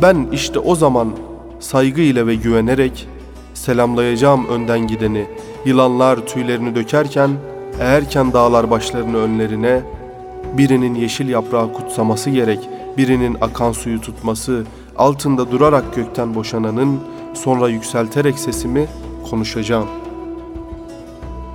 Ben 0.03 0.29
işte 0.33 0.59
o 0.59 0.75
zaman 0.75 1.09
saygı 1.61 2.01
ile 2.01 2.27
ve 2.27 2.35
güvenerek 2.35 3.09
selamlayacağım 3.55 4.49
önden 4.49 4.87
gideni. 4.87 5.27
Yılanlar 5.65 6.27
tüylerini 6.27 6.75
dökerken, 6.75 7.31
eğerken 7.81 8.33
dağlar 8.33 8.71
başlarını 8.71 9.17
önlerine, 9.17 9.83
birinin 10.59 10.95
yeşil 10.95 11.29
yaprağı 11.29 11.73
kutsaması 11.73 12.31
gerek, 12.31 12.69
birinin 12.97 13.37
akan 13.41 13.73
suyu 13.73 14.01
tutması, 14.01 14.65
altında 14.97 15.51
durarak 15.51 15.95
gökten 15.95 16.35
boşananın, 16.35 17.01
sonra 17.35 17.69
yükselterek 17.69 18.39
sesimi 18.39 18.87
konuşacağım. 19.31 19.87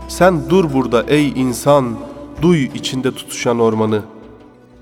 Sen 0.08 0.50
dur 0.50 0.74
burada 0.74 1.04
ey 1.08 1.30
insan, 1.30 1.96
duy 2.42 2.64
içinde 2.64 3.12
tutuşan 3.12 3.60
ormanı 3.60 4.02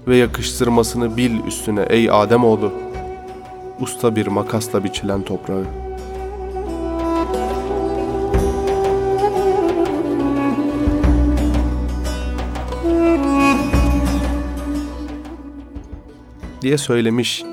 ve 0.08 0.18
yakıştırmasını 0.18 1.18
bil 1.18 1.44
üstüne 1.48 1.82
ey 1.90 2.12
Ademoğlu.'' 2.12 2.88
usta 3.80 4.16
bir 4.16 4.28
makasla 4.28 4.84
biçilen 4.84 5.22
toprağı. 5.22 5.64
Diye 16.62 16.78
söylemiş 16.78 17.44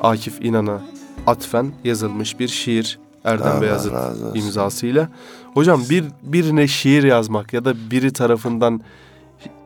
Akif 0.00 0.44
İnan'a 0.44 0.80
atfen 1.26 1.72
yazılmış 1.84 2.38
bir 2.38 2.48
şiir 2.48 2.98
Erdem 3.24 3.46
Allah 3.52 3.60
Beyazıt 3.62 3.92
imzasıyla. 4.34 5.08
Hocam 5.54 5.82
bir 5.90 6.04
birine 6.22 6.68
şiir 6.68 7.02
yazmak 7.02 7.52
ya 7.52 7.64
da 7.64 7.90
biri 7.90 8.12
tarafından 8.12 8.80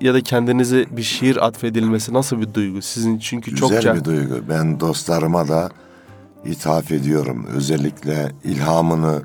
ya 0.00 0.14
da 0.14 0.20
kendinize 0.20 0.86
bir 0.96 1.02
şiir 1.02 1.46
atfedilmesi 1.46 2.12
nasıl 2.14 2.40
bir 2.40 2.54
duygu? 2.54 2.82
Sizin 2.82 3.18
çünkü 3.18 3.50
Güzel 3.50 3.68
çokça 3.68 3.94
bir 3.94 4.04
duygu. 4.04 4.34
Ben 4.48 4.80
dostlarıma 4.80 5.48
da 5.48 5.70
ithaf 6.44 6.92
ediyorum. 6.92 7.46
Özellikle 7.54 8.32
ilhamını 8.44 9.22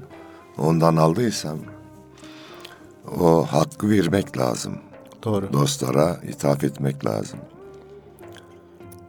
ondan 0.58 0.96
aldıysam 0.96 1.58
o 3.20 3.46
hakkı 3.46 3.90
vermek 3.90 4.38
lazım. 4.38 4.74
doğru. 5.24 5.54
Dostlara 5.54 6.18
ithaf 6.30 6.64
etmek 6.64 7.06
lazım. 7.06 7.40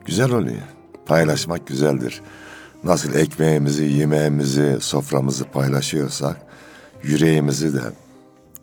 Güzel 0.05 0.33
oluyor. 0.33 0.63
Paylaşmak 1.07 1.67
güzeldir. 1.67 2.21
Nasıl 2.85 3.15
ekmeğimizi, 3.15 3.85
yemeğimizi, 3.85 4.77
soframızı 4.81 5.45
paylaşıyorsak 5.45 6.37
yüreğimizi 7.03 7.75
de 7.75 7.81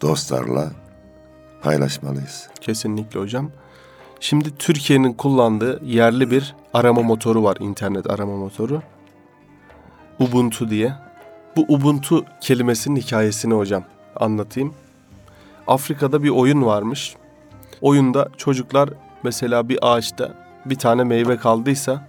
dostlarla 0.01 0.71
paylaşmalıyız. 1.61 2.47
Kesinlikle 2.61 3.19
hocam. 3.19 3.51
Şimdi 4.19 4.57
Türkiye'nin 4.57 5.13
kullandığı 5.13 5.85
yerli 5.85 6.31
bir 6.31 6.55
arama 6.73 7.01
motoru 7.01 7.43
var, 7.43 7.57
internet 7.59 8.09
arama 8.09 8.35
motoru. 8.35 8.81
Ubuntu 10.19 10.69
diye. 10.69 10.93
Bu 11.55 11.65
Ubuntu 11.67 12.25
kelimesinin 12.41 12.95
hikayesini 12.95 13.53
hocam 13.53 13.83
anlatayım. 14.15 14.73
Afrika'da 15.67 16.23
bir 16.23 16.29
oyun 16.29 16.65
varmış. 16.65 17.15
Oyunda 17.81 18.29
çocuklar 18.37 18.89
mesela 19.23 19.69
bir 19.69 19.79
ağaçta 19.81 20.48
bir 20.65 20.75
tane 20.75 21.03
meyve 21.03 21.37
kaldıysa 21.37 22.07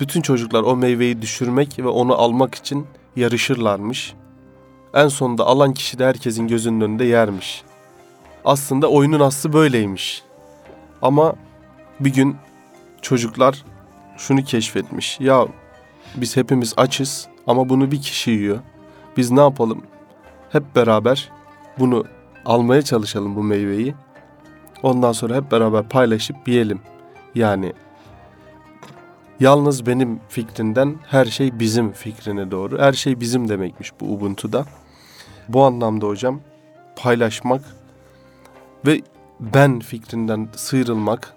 bütün 0.00 0.20
çocuklar 0.20 0.62
o 0.62 0.76
meyveyi 0.76 1.22
düşürmek 1.22 1.78
ve 1.78 1.88
onu 1.88 2.14
almak 2.14 2.54
için 2.54 2.86
yarışırlarmış. 3.16 4.14
En 4.94 5.08
sonunda 5.08 5.46
alan 5.46 5.74
kişi 5.74 5.98
de 5.98 6.06
herkesin 6.06 6.48
gözünün 6.48 6.80
önünde 6.80 7.04
yermiş. 7.04 7.62
Aslında 8.44 8.90
oyunun 8.90 9.20
aslı 9.20 9.52
böyleymiş. 9.52 10.22
Ama 11.02 11.34
bir 12.00 12.12
gün 12.12 12.36
çocuklar 13.02 13.64
şunu 14.16 14.44
keşfetmiş. 14.44 15.20
Ya 15.20 15.46
biz 16.16 16.36
hepimiz 16.36 16.74
açız 16.76 17.28
ama 17.46 17.68
bunu 17.68 17.90
bir 17.90 18.02
kişi 18.02 18.30
yiyor. 18.30 18.58
Biz 19.16 19.30
ne 19.30 19.40
yapalım? 19.40 19.82
Hep 20.50 20.76
beraber 20.76 21.30
bunu 21.78 22.04
almaya 22.44 22.82
çalışalım 22.82 23.36
bu 23.36 23.42
meyveyi. 23.42 23.94
Ondan 24.82 25.12
sonra 25.12 25.36
hep 25.36 25.52
beraber 25.52 25.88
paylaşıp 25.88 26.48
yiyelim. 26.48 26.80
Yani 27.34 27.72
yalnız 29.40 29.86
benim 29.86 30.20
fikrinden 30.28 30.96
her 31.06 31.24
şey 31.24 31.58
bizim 31.58 31.92
fikrine 31.92 32.50
doğru. 32.50 32.78
Her 32.78 32.92
şey 32.92 33.20
bizim 33.20 33.48
demekmiş 33.48 33.92
bu 34.00 34.14
Ubuntu'da. 34.14 34.64
Bu 35.48 35.64
anlamda 35.64 36.06
hocam 36.06 36.40
paylaşmak 36.96 37.62
ve 38.86 39.00
ben 39.40 39.80
fikrinden 39.80 40.48
sıyrılmak 40.56 41.34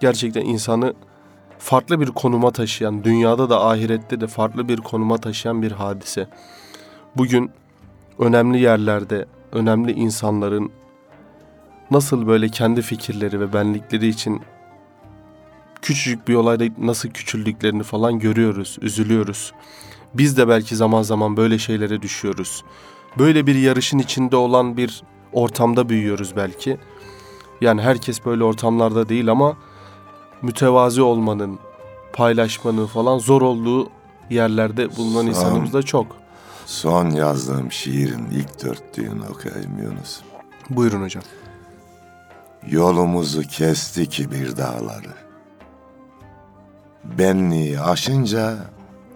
gerçekten 0.00 0.44
insanı 0.44 0.94
farklı 1.58 2.00
bir 2.00 2.06
konuma 2.06 2.50
taşıyan, 2.50 3.04
dünyada 3.04 3.50
da 3.50 3.66
ahirette 3.66 4.20
de 4.20 4.26
farklı 4.26 4.68
bir 4.68 4.76
konuma 4.76 5.18
taşıyan 5.18 5.62
bir 5.62 5.72
hadise. 5.72 6.26
Bugün 7.16 7.50
önemli 8.18 8.60
yerlerde, 8.60 9.26
önemli 9.52 9.92
insanların 9.92 10.72
nasıl 11.90 12.26
böyle 12.26 12.48
kendi 12.48 12.82
fikirleri 12.82 13.40
ve 13.40 13.52
benlikleri 13.52 14.08
için 14.08 14.42
küçücük 15.82 16.28
bir 16.28 16.34
olayda 16.34 16.64
nasıl 16.78 17.08
küçüldüklerini 17.08 17.82
falan 17.82 18.18
görüyoruz, 18.18 18.78
üzülüyoruz. 18.80 19.52
Biz 20.14 20.36
de 20.36 20.48
belki 20.48 20.76
zaman 20.76 21.02
zaman 21.02 21.36
böyle 21.36 21.58
şeylere 21.58 22.02
düşüyoruz. 22.02 22.64
Böyle 23.18 23.46
bir 23.46 23.54
yarışın 23.54 23.98
içinde 23.98 24.36
olan 24.36 24.76
bir 24.76 25.02
ortamda 25.32 25.88
büyüyoruz 25.88 26.36
belki. 26.36 26.78
Yani 27.60 27.82
herkes 27.82 28.24
böyle 28.24 28.44
ortamlarda 28.44 29.08
değil 29.08 29.30
ama 29.30 29.56
mütevazi 30.42 31.02
olmanın, 31.02 31.58
paylaşmanın 32.12 32.86
falan 32.86 33.18
zor 33.18 33.42
olduğu 33.42 33.90
yerlerde 34.30 34.96
bulunan 34.96 35.22
Sağ 35.22 35.28
insanımız 35.28 35.72
da 35.72 35.82
çok. 35.82 36.16
Son 36.66 37.10
yazdığım 37.10 37.72
şiirin 37.72 38.26
ilk 38.30 38.64
dörtlüğünü 38.64 39.28
okuyayım 39.30 39.78
Yunus. 39.82 40.20
Buyurun 40.70 41.02
hocam. 41.02 41.22
Yolumuzu 42.68 43.42
kesti 43.42 44.06
kibir 44.06 44.56
dağları. 44.56 45.29
Benliği 47.04 47.80
aşınca 47.80 48.56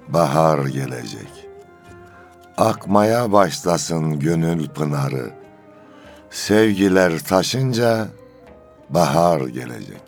bahar 0.09 0.67
gelecek. 0.67 1.49
Akmaya 2.57 3.33
başlasın 3.33 4.19
gönül 4.19 4.69
pınarı. 4.69 5.31
Sevgiler 6.31 7.19
taşınca 7.19 8.09
bahar 8.91 9.41
gelecek. 9.41 10.03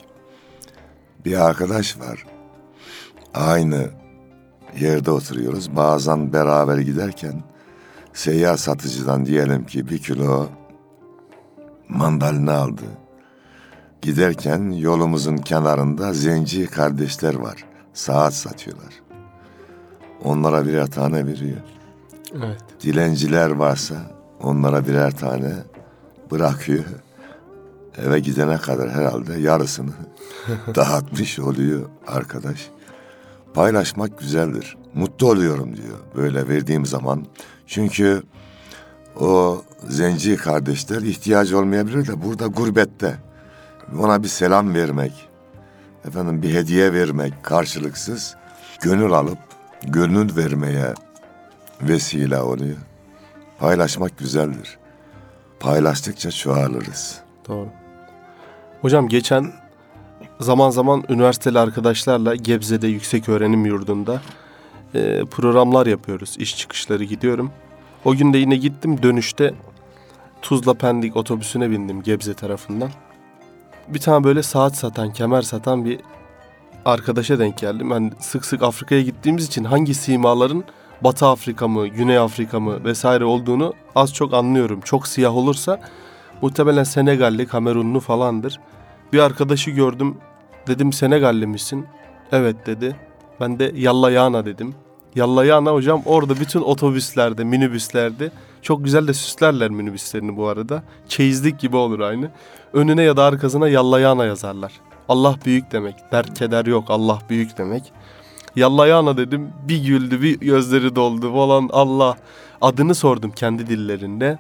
Bir 1.25 1.47
arkadaş 1.47 1.99
var. 2.01 2.27
Aynı 3.35 3.91
yerde 4.81 5.11
oturuyoruz. 5.11 5.77
Bazen 5.77 6.33
beraber 6.33 6.79
giderken 6.79 7.43
seyyar 8.13 8.57
satıcıdan 8.57 9.27
diyelim 9.27 9.67
ki 9.67 9.89
bir 9.89 9.99
kilo 9.99 10.47
mandalina 11.89 12.55
aldı. 12.55 12.85
Giderken 14.03 14.71
yolumuzun 14.71 15.37
kenarında 15.37 16.13
zenci 16.13 16.67
kardeşler 16.67 17.35
var. 17.35 17.65
Saat 17.95 18.35
satıyorlar. 18.35 19.03
Onlara 20.25 20.67
birer 20.67 20.87
tane 20.87 21.27
veriyor. 21.27 21.61
Evet. 22.37 22.65
Dilenciler 22.83 23.51
varsa 23.51 23.97
onlara 24.43 24.87
birer 24.87 25.17
tane 25.17 25.53
bırakıyor. 26.31 26.85
Eve 27.99 28.21
gidene 28.21 28.57
kadar 28.59 28.91
herhalde 28.91 29.35
yarısını 29.35 29.93
dağıtmış 30.75 31.39
oluyor 31.39 31.89
arkadaş. 32.07 32.71
Paylaşmak 33.55 34.19
güzeldir. 34.19 34.77
Mutlu 34.95 35.31
oluyorum 35.31 35.77
diyor 35.77 35.99
böyle 36.17 36.49
verdiğim 36.49 36.87
zaman. 36.87 37.27
Çünkü 37.67 38.23
o 39.21 39.63
zenci 39.89 40.37
kardeşler 40.37 41.03
ihtiyacı 41.03 41.59
olmayabilir 41.59 42.07
de 42.07 42.23
burada 42.23 42.47
gurbette. 42.47 43.26
Ona 43.99 44.23
bir 44.23 44.29
selam 44.29 44.75
vermek, 44.75 45.13
efendim 46.09 46.43
bir 46.43 46.55
hediye 46.55 46.93
vermek 46.93 47.45
karşılıksız 47.45 48.37
gönül 48.83 49.13
alıp 49.13 49.39
gönül 49.83 50.37
vermeye 50.37 50.95
vesile 51.83 52.41
oluyor. 52.41 52.77
Paylaşmak 53.59 54.19
güzeldir. 54.19 54.79
Paylaştıkça 55.61 56.31
çoğalırız. 56.31 57.21
Doğru. 57.49 57.69
Hocam 58.81 59.09
geçen 59.09 59.53
zaman 60.41 60.71
zaman 60.71 61.05
üniversiteli 61.09 61.59
arkadaşlarla 61.59 62.35
Gebze'de 62.35 62.87
yüksek 62.87 63.29
öğrenim 63.29 63.67
yurdunda 63.67 64.21
e, 64.95 65.25
programlar 65.25 65.87
yapıyoruz. 65.87 66.37
İş 66.39 66.57
çıkışları 66.57 67.05
gidiyorum. 67.05 67.51
O 68.05 68.15
gün 68.15 68.33
de 68.33 68.39
yine 68.39 68.57
gittim 68.57 69.03
dönüşte 69.03 69.55
Tuzla 70.43 70.75
Pendik 70.75 71.17
otobüsüne 71.17 71.71
bindim 71.71 72.03
Gebze 72.03 72.35
tarafından. 72.35 72.91
Bir 73.89 73.99
tane 73.99 74.25
böyle 74.25 74.43
saat 74.43 74.77
satan, 74.77 75.13
kemer 75.13 75.43
satan 75.43 75.85
bir 75.85 76.01
arkadaşa 76.85 77.39
denk 77.39 77.59
geldim. 77.59 77.91
Ben 77.91 78.13
sık 78.21 78.45
sık 78.45 78.63
Afrika'ya 78.63 79.03
gittiğimiz 79.03 79.47
için 79.47 79.65
hangi 79.65 79.95
simaların 79.95 80.65
Batı 81.01 81.27
Afrika 81.27 81.69
mı, 81.69 81.89
Güney 81.89 82.19
Afrika 82.19 82.61
mı 82.61 82.85
vesaire 82.85 83.25
olduğunu 83.25 83.75
az 83.95 84.15
çok 84.15 84.35
anlıyorum. 84.35 84.81
Çok 84.81 85.09
siyah 85.09 85.37
olursa 85.37 85.81
muhtemelen 86.43 86.85
Senegalli, 86.85 87.47
Kamerunlu 87.47 88.01
falandır. 88.01 88.61
Bir 89.13 89.19
arkadaşı 89.19 89.71
gördüm. 89.71 90.17
Dedim 90.67 90.93
Senegalli 90.93 91.47
misin? 91.47 91.87
Evet 92.33 92.67
dedi. 92.67 92.97
Ben 93.41 93.59
de 93.59 93.73
Yallayana 93.75 94.45
dedim. 94.45 94.75
Yallayana 95.15 95.73
hocam 95.73 96.03
orada 96.07 96.41
bütün 96.41 96.61
otobüslerde, 96.61 97.45
minibüslerde 97.45 98.31
çok 98.63 98.85
güzel 98.85 99.09
de 99.09 99.15
süslerler 99.15 99.71
minibüslerini 99.71 100.37
bu 100.37 100.47
arada. 100.47 100.83
Çeyizlik 101.09 101.59
gibi 101.59 101.77
olur 101.77 102.01
aynı. 102.01 102.31
Önüne 102.73 103.03
ya 103.03 103.17
da 103.17 103.25
arkasına 103.25 103.69
Yallayana 103.69 104.25
yazarlar. 104.25 104.73
Allah 105.09 105.37
büyük 105.47 105.73
demek. 105.73 105.95
Dert 106.13 106.39
keder 106.39 106.67
yok. 106.67 106.85
Allah 106.89 107.19
büyük 107.31 107.59
demek. 107.59 107.93
Yallayana 108.57 109.17
dedim. 109.17 109.53
Bir 109.69 109.85
güldü, 109.85 110.23
bir 110.23 110.41
gözleri 110.41 110.97
doldu 110.97 111.33
falan. 111.33 111.71
Allah. 111.73 112.17
Adını 112.61 112.95
sordum 112.95 113.31
kendi 113.31 113.67
dillerinde. 113.67 114.39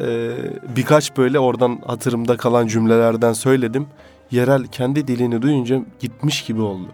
Ee, 0.00 0.30
birkaç 0.76 1.16
böyle 1.16 1.38
oradan 1.38 1.78
hatırımda 1.86 2.36
kalan 2.36 2.66
cümlelerden 2.66 3.32
söyledim. 3.32 3.86
Yerel 4.30 4.66
kendi 4.66 5.06
dilini 5.08 5.42
duyunca 5.42 5.80
gitmiş 6.00 6.44
gibi 6.44 6.60
oldu. 6.60 6.88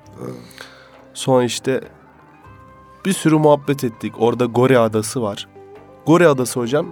Sonra 1.14 1.44
işte 1.44 1.80
bir 3.04 3.12
sürü 3.12 3.38
muhabbet 3.38 3.84
ettik. 3.84 4.12
Orada 4.18 4.44
Gore 4.44 4.78
Adası 4.78 5.22
var. 5.22 5.48
Gore 6.08 6.28
Adası 6.28 6.60
hocam 6.60 6.86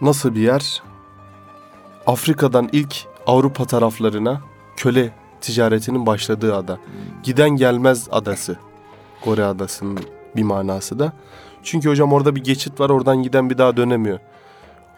nasıl 0.00 0.34
bir 0.34 0.40
yer? 0.40 0.82
Afrika'dan 2.06 2.68
ilk 2.72 2.96
Avrupa 3.26 3.64
taraflarına 3.64 4.40
köle 4.76 5.12
ticaretinin 5.40 6.06
başladığı 6.06 6.56
ada. 6.56 6.78
Giden 7.22 7.50
gelmez 7.50 8.08
adası. 8.10 8.56
Gore 9.24 9.44
Adası'nın 9.44 9.98
bir 10.36 10.42
manası 10.42 10.98
da. 10.98 11.12
Çünkü 11.62 11.88
hocam 11.88 12.12
orada 12.12 12.36
bir 12.36 12.44
geçit 12.44 12.80
var 12.80 12.90
oradan 12.90 13.22
giden 13.22 13.50
bir 13.50 13.58
daha 13.58 13.76
dönemiyor. 13.76 14.18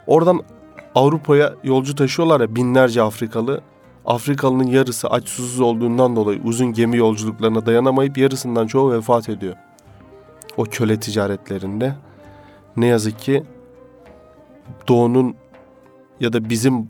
Oradan 0.06 0.42
Avrupa'ya 0.94 1.54
yolcu 1.64 1.94
taşıyorlar 1.94 2.40
ya 2.40 2.56
binlerce 2.56 3.02
Afrikalı. 3.02 3.60
Afrikalı'nın 4.06 4.66
yarısı 4.66 5.08
aç 5.08 5.28
susuz 5.28 5.60
olduğundan 5.60 6.16
dolayı 6.16 6.40
uzun 6.44 6.72
gemi 6.72 6.96
yolculuklarına 6.96 7.66
dayanamayıp 7.66 8.18
yarısından 8.18 8.66
çoğu 8.66 8.92
vefat 8.92 9.28
ediyor. 9.28 9.54
O 10.56 10.64
köle 10.64 11.00
ticaretlerinde. 11.00 12.07
Ne 12.78 12.86
yazık 12.86 13.18
ki 13.18 13.42
Doğu'nun 14.88 15.34
ya 16.20 16.32
da 16.32 16.50
bizim 16.50 16.88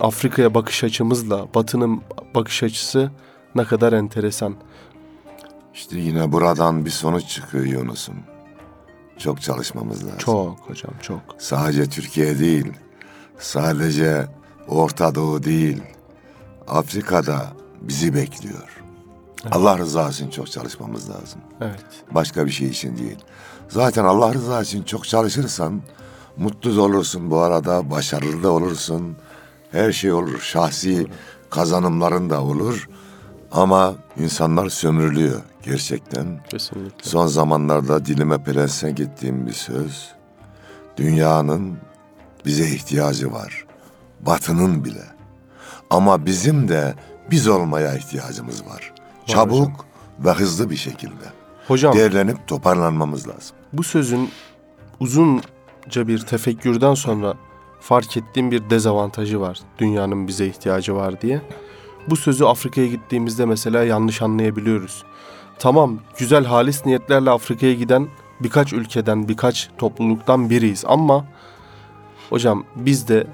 Afrika'ya 0.00 0.54
bakış 0.54 0.84
açımızla 0.84 1.54
Batı'nın 1.54 2.02
bakış 2.34 2.62
açısı 2.62 3.10
ne 3.54 3.64
kadar 3.64 3.92
enteresan. 3.92 4.54
İşte 5.74 5.98
yine 5.98 6.32
buradan 6.32 6.84
bir 6.84 6.90
sonuç 6.90 7.28
çıkıyor 7.28 7.64
Yunus'um. 7.64 8.14
Çok 9.18 9.42
çalışmamız 9.42 10.04
lazım. 10.04 10.18
Çok 10.18 10.58
hocam 10.60 10.92
çok. 11.02 11.20
Sadece 11.38 11.86
Türkiye 11.86 12.38
değil, 12.38 12.72
sadece 13.38 14.26
Orta 14.68 15.14
Doğu 15.14 15.42
değil, 15.42 15.82
Afrika'da 16.68 17.52
bizi 17.80 18.14
bekliyor. 18.14 18.82
Allah 19.50 19.78
rızası 19.78 20.22
için 20.22 20.30
çok 20.30 20.50
çalışmamız 20.50 21.10
lazım. 21.10 21.40
Evet. 21.60 21.84
Başka 22.10 22.46
bir 22.46 22.50
şey 22.50 22.68
için 22.68 22.96
değil. 22.96 23.18
Zaten 23.72 24.04
Allah 24.04 24.34
rızası 24.34 24.62
için 24.62 24.82
çok 24.82 25.08
çalışırsan 25.08 25.82
mutlu 26.36 26.76
da 26.76 26.82
olursun 26.82 27.30
bu 27.30 27.38
arada, 27.38 27.90
başarılı 27.90 28.42
da 28.42 28.50
olursun. 28.50 29.16
Her 29.70 29.92
şey 29.92 30.12
olur. 30.12 30.40
Şahsi 30.40 31.06
kazanımların 31.50 32.30
da 32.30 32.42
olur 32.42 32.88
ama 33.52 33.94
insanlar 34.18 34.68
sömürülüyor 34.68 35.40
gerçekten. 35.62 36.44
Kesinlikle. 36.50 37.10
Son 37.10 37.26
zamanlarda 37.26 38.04
dilime 38.06 38.44
pelesenk 38.44 39.00
ettiğim 39.00 39.46
bir 39.46 39.52
söz. 39.52 40.08
Dünyanın 40.96 41.76
bize 42.46 42.64
ihtiyacı 42.64 43.32
var. 43.32 43.64
Batının 44.20 44.84
bile. 44.84 45.04
Ama 45.90 46.26
bizim 46.26 46.68
de 46.68 46.94
biz 47.30 47.48
olmaya 47.48 47.94
ihtiyacımız 47.96 48.66
var. 48.66 48.92
Çabuk 49.26 49.84
ve 50.18 50.30
hızlı 50.30 50.70
bir 50.70 50.76
şekilde. 50.76 51.24
Hocam 51.68 51.94
Değerlenip 51.94 52.48
toparlanmamız 52.48 53.28
lazım. 53.28 53.56
Bu 53.72 53.82
sözün 53.82 54.30
uzunca 55.00 56.08
bir 56.08 56.18
tefekkürden 56.18 56.94
sonra 56.94 57.34
fark 57.80 58.16
ettiğim 58.16 58.50
bir 58.50 58.70
dezavantajı 58.70 59.40
var. 59.40 59.58
Dünyanın 59.78 60.28
bize 60.28 60.46
ihtiyacı 60.46 60.94
var 60.96 61.20
diye. 61.20 61.40
Bu 62.10 62.16
sözü 62.16 62.44
Afrika'ya 62.44 62.86
gittiğimizde 62.86 63.44
mesela 63.44 63.84
yanlış 63.84 64.22
anlayabiliyoruz. 64.22 65.04
Tamam 65.58 65.98
güzel 66.18 66.44
halis 66.44 66.86
niyetlerle 66.86 67.30
Afrika'ya 67.30 67.74
giden 67.74 68.08
birkaç 68.40 68.72
ülkeden, 68.72 69.28
birkaç 69.28 69.70
topluluktan 69.78 70.50
biriyiz 70.50 70.84
ama 70.86 71.24
hocam 72.30 72.64
biz 72.76 73.08
de 73.08 73.26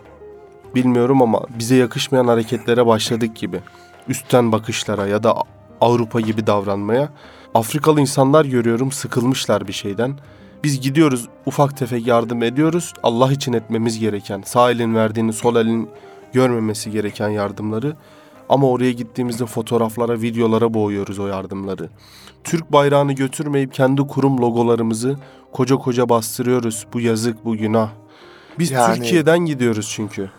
bilmiyorum 0.75 1.23
ama 1.23 1.43
bize 1.59 1.77
yakışmayan 1.77 2.29
hareketlere 2.29 2.87
başladık 2.87 3.37
gibi. 3.37 3.61
Üstten 4.09 4.53
bakışlara 4.53 5.07
ya 5.07 5.23
da 5.23 5.35
Avrupa 5.81 6.21
gibi 6.21 6.47
davranmaya. 6.47 7.09
Afrikalı 7.55 8.01
insanlar 8.01 8.45
görüyorum 8.45 8.93
sıkılmışlar 8.93 9.69
bir 9.69 9.73
şeyden. 9.73 10.19
Biz 10.65 10.81
gidiyoruz 10.81 11.29
ufak 11.47 11.77
tefek 11.77 12.07
yardım 12.07 12.43
ediyoruz. 12.43 12.95
Allah 13.03 13.33
için 13.33 13.53
etmemiz 13.53 13.99
gereken, 13.99 14.43
sağ 14.47 14.71
elin 14.71 14.95
verdiğini 14.95 15.33
sol 15.33 15.57
elin 15.57 15.89
görmemesi 16.33 16.91
gereken 16.91 17.29
yardımları. 17.29 17.97
Ama 18.49 18.69
oraya 18.71 18.93
gittiğimizde 18.93 19.47
fotoğraflara, 19.47 20.21
videolara 20.23 20.75
boğuyoruz 20.75 21.19
o 21.19 21.27
yardımları. 21.27 21.89
Türk 22.45 22.73
bayrağını 22.73 23.13
götürmeyip 23.13 23.75
kendi 23.75 24.03
kurum 24.07 24.39
logolarımızı 24.39 25.17
koca 25.53 25.77
koca 25.77 26.09
bastırıyoruz. 26.09 26.87
Bu 26.93 27.01
yazık, 27.01 27.45
bu 27.45 27.57
günah. 27.57 27.89
Biz 28.59 28.71
Yani- 28.71 28.95
Türkiye'den 28.95 29.39
gidiyoruz 29.39 29.93
çünkü. 29.95 30.31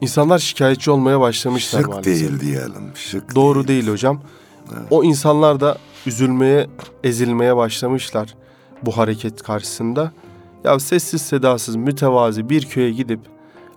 İnsanlar 0.00 0.38
şikayetçi 0.38 0.90
olmaya 0.90 1.20
başlamışlar 1.20 1.80
Şık 1.80 1.88
maalesef. 1.88 2.20
değil 2.20 2.40
diyelim. 2.40 2.92
Şık 2.94 3.34
Doğru 3.34 3.68
değil. 3.68 3.68
değil 3.68 3.92
hocam. 3.92 4.20
O 4.90 5.04
insanlar 5.04 5.60
da 5.60 5.78
üzülmeye, 6.06 6.66
ezilmeye 7.04 7.56
başlamışlar 7.56 8.34
bu 8.82 8.96
hareket 8.96 9.42
karşısında. 9.42 10.12
Ya 10.64 10.78
sessiz 10.80 11.22
sedasız, 11.22 11.76
mütevazi 11.76 12.48
bir 12.48 12.64
köye 12.64 12.90
gidip 12.90 13.20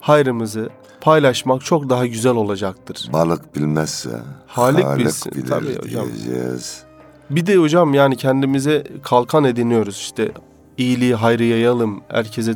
hayrımızı 0.02 0.70
paylaşmak 1.02 1.66
çok 1.66 1.90
daha 1.90 2.06
güzel 2.06 2.36
olacaktır. 2.36 3.10
Balık 3.14 3.56
bilmezse 3.56 4.10
Halik 4.48 4.86
bilsin. 4.98 5.32
bilir 5.32 5.48
Tabii 5.48 5.78
hocam. 5.84 6.06
diyeceğiz. 6.08 6.84
Bir 7.30 7.46
de 7.46 7.56
hocam 7.56 7.94
yani 7.94 8.16
kendimize 8.16 8.84
kalkan 9.04 9.44
ediniyoruz 9.44 9.96
işte 9.98 10.32
iyiliği 10.78 11.16
hayrı 11.16 11.44
yayalım 11.44 12.02
herkese 12.08 12.54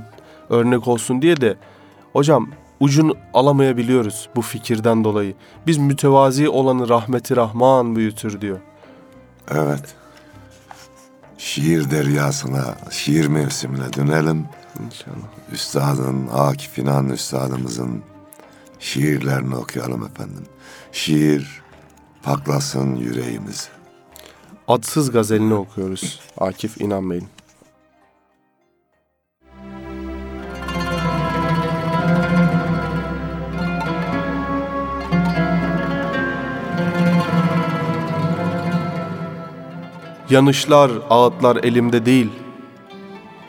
örnek 0.49 0.87
olsun 0.87 1.21
diye 1.21 1.41
de 1.41 1.57
hocam 2.13 2.49
ucunu 2.79 3.15
alamayabiliyoruz 3.33 4.29
bu 4.35 4.41
fikirden 4.41 5.03
dolayı. 5.03 5.33
Biz 5.67 5.77
mütevazi 5.77 6.49
olanı 6.49 6.89
rahmeti 6.89 7.35
rahman 7.35 7.95
büyütür 7.95 8.41
diyor. 8.41 8.59
Evet. 9.51 9.95
Şiir 11.37 11.91
deryasına, 11.91 12.75
şiir 12.91 13.25
mevsimine 13.27 13.93
dönelim. 13.93 14.45
İnşallah. 14.85 15.27
Üstadın, 15.51 16.29
Akif 16.33 16.79
İnan 16.79 17.09
Üstadımızın 17.09 18.03
şiirlerini 18.79 19.55
okuyalım 19.55 20.05
efendim. 20.05 20.45
Şiir 20.91 21.61
paklasın 22.23 22.95
yüreğimizi. 22.95 23.67
Adsız 24.67 25.11
gazelini 25.11 25.53
okuyoruz 25.53 26.19
Akif 26.37 26.81
İnan 26.81 27.09
Bey'in. 27.09 27.27
Yanışlar, 40.29 40.91
ağıtlar 41.09 41.55
elimde 41.55 42.05
değil. 42.05 42.29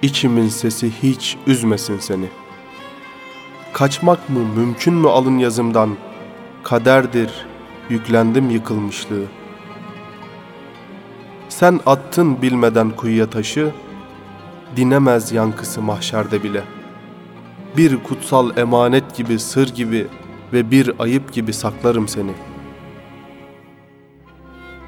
İçimin 0.03 0.49
sesi 0.49 0.91
hiç 1.03 1.37
üzmesin 1.47 1.99
seni. 1.99 2.27
Kaçmak 3.73 4.31
mı 4.31 4.41
mümkün 4.57 4.95
mü 4.95 5.09
alın 5.09 5.39
yazımdan? 5.39 5.97
Kaderdir, 6.63 7.47
yüklendim 7.91 8.51
yıkılmışlığı. 8.51 9.25
Sen 11.49 11.81
attın 11.87 12.43
bilmeden 12.43 12.91
kuyuya 12.91 13.31
taşı, 13.31 13.73
dinemez 14.77 15.33
yankısı 15.33 15.83
mahşerde 15.83 16.43
bile. 16.43 16.63
Bir 17.77 18.03
kutsal 18.03 18.57
emanet 18.57 19.17
gibi, 19.17 19.39
sır 19.39 19.75
gibi 19.75 20.07
ve 20.53 20.71
bir 20.71 20.93
ayıp 20.99 21.33
gibi 21.33 21.53
saklarım 21.53 22.09
seni. 22.09 22.50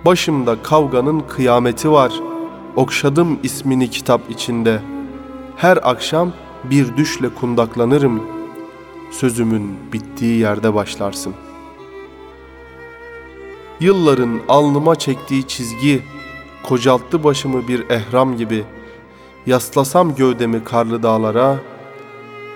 Başımda 0.04 0.62
kavganın 0.62 1.20
kıyameti 1.20 1.90
var, 1.90 2.12
okşadım 2.76 3.38
ismini 3.42 3.90
kitap 3.90 4.30
içinde. 4.30 4.82
Her 5.56 5.78
akşam 5.82 6.32
bir 6.64 6.96
düşle 6.96 7.28
kundaklanırım, 7.28 8.22
sözümün 9.10 9.76
bittiği 9.92 10.38
yerde 10.38 10.74
başlarsın. 10.74 11.34
Yılların 13.80 14.40
alnıma 14.48 14.94
çektiği 14.94 15.46
çizgi, 15.46 16.02
kocalttı 16.62 17.24
başımı 17.24 17.68
bir 17.68 17.90
ehram 17.90 18.36
gibi. 18.36 18.64
Yaslasam 19.46 20.14
gövdemi 20.14 20.64
karlı 20.64 21.02
dağlara, 21.02 21.56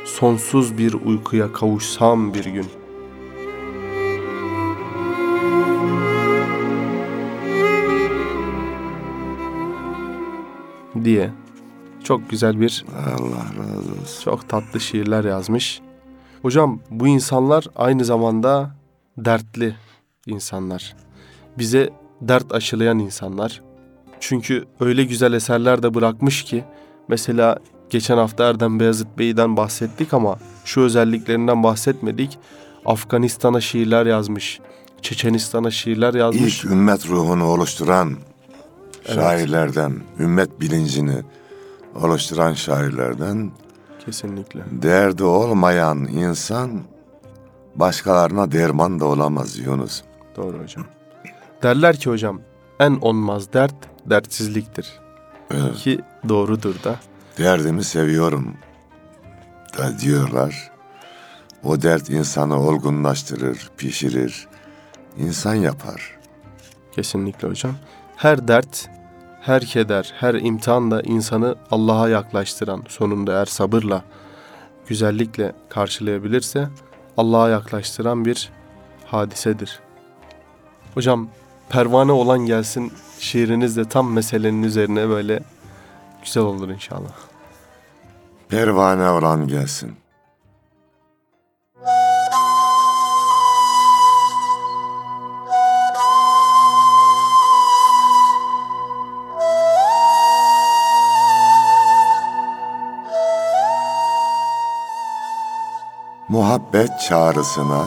sonsuz 0.05 0.79
bir 0.79 0.95
uykuya 0.95 1.53
kavuşsam 1.53 2.35
bir 2.35 2.45
gün. 2.45 2.67
Diye 11.07 11.31
çok 12.05 12.31
güzel 12.31 12.61
bir 12.61 12.85
Allah 12.97 13.45
razı 13.59 14.01
olsun. 14.03 14.25
çok 14.25 14.49
tatlı 14.49 14.81
şiirler 14.81 15.25
yazmış. 15.25 15.81
Hocam 16.43 16.81
bu 16.91 17.07
insanlar 17.07 17.65
aynı 17.77 18.05
zamanda 18.05 18.77
dertli 19.19 19.77
insanlar. 20.27 20.97
Bize 21.59 21.91
dert 22.21 22.53
aşılayan 22.53 22.99
insanlar. 22.99 23.63
Çünkü 24.21 24.65
öyle 24.81 25.05
güzel 25.05 25.33
eserler 25.33 25.83
de 25.83 25.95
bırakmış 25.95 26.43
ki 26.43 26.65
mesela 27.09 27.59
geçen 27.91 28.17
hafta 28.17 28.45
Erdem 28.45 28.81
Beyazıt 28.81 29.19
Bey'den 29.19 29.57
bahsettik 29.57 30.15
ama 30.15 30.39
şu 30.65 30.81
özelliklerinden 30.81 31.63
bahsetmedik. 31.63 32.39
Afganistan'a 32.87 33.61
şiirler 33.61 34.07
yazmış. 34.07 34.61
Çeçenistan'a 35.03 35.71
şiirler 35.71 36.15
yazmış. 36.15 36.65
İlk 36.65 36.73
ümmet 36.73 37.09
ruhunu 37.09 37.45
oluşturan 37.45 38.17
şairlerden, 39.15 39.93
ümmet 40.19 40.61
bilincini 40.61 41.23
oluşturan 41.95 42.53
şairlerden 42.53 43.51
Kesinlikle. 44.05 44.65
derdi 44.71 45.25
olmayan 45.25 45.99
insan 45.99 46.83
başkalarına 47.75 48.53
derman 48.53 49.01
da 49.01 49.05
olamaz 49.05 49.59
Yunus. 49.59 50.03
Doğru 50.37 50.59
hocam. 50.63 50.85
Derler 51.63 51.97
ki 51.97 52.11
hocam 52.11 52.41
en 52.81 52.95
onmaz 52.95 53.53
dert 53.53 53.75
dertsizliktir. 54.07 55.01
Evet. 55.51 55.75
Ki 55.75 56.01
doğrudur 56.29 56.75
da. 56.85 56.97
Derdimi 57.39 57.85
seviyorum 57.85 58.55
da 59.79 59.99
diyorlar. 59.99 60.71
O 61.65 61.83
dert 61.83 62.11
insanı 62.11 62.61
olgunlaştırır, 62.61 63.71
pişirir, 63.77 64.49
insan 65.19 65.55
yapar. 65.55 66.19
Kesinlikle 66.93 67.49
hocam. 67.49 67.75
Her 68.17 68.49
dert, 68.49 68.89
her 69.41 69.61
keder, 69.61 70.13
her 70.21 70.35
imtihan 70.35 70.91
da 70.91 71.03
insanı 71.03 71.57
Allah'a 71.71 72.09
yaklaştıran, 72.09 72.83
sonunda 72.89 73.33
eğer 73.33 73.47
sabırla, 73.47 74.03
güzellikle 74.87 75.53
karşılayabilirse 75.69 76.69
Allah'a 77.17 77.49
yaklaştıran 77.49 78.25
bir 78.25 78.51
hadisedir. 79.07 79.81
Hocam 80.95 81.29
pervane 81.69 82.13
olan 82.13 82.39
gelsin 82.39 82.93
şiiriniz 83.19 83.77
de 83.77 83.85
tam 83.85 84.13
meselenin 84.13 84.63
üzerine 84.63 85.09
böyle 85.09 85.41
güzel 86.25 86.43
olur 86.43 86.69
inşallah. 86.69 87.13
Pervane 88.49 89.09
olan 89.09 89.49
gelsin. 89.49 89.97
Muhabbet 106.37 107.01
çağrısına 107.01 107.85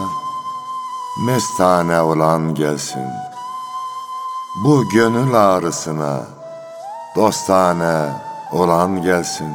mestane 1.26 2.02
olan 2.02 2.56
gelsin. 2.56 3.06
Bu 4.64 4.90
gönül 4.90 5.34
ağrısına 5.34 6.20
dostane 7.16 8.10
olan 8.52 9.02
gelsin. 9.02 9.54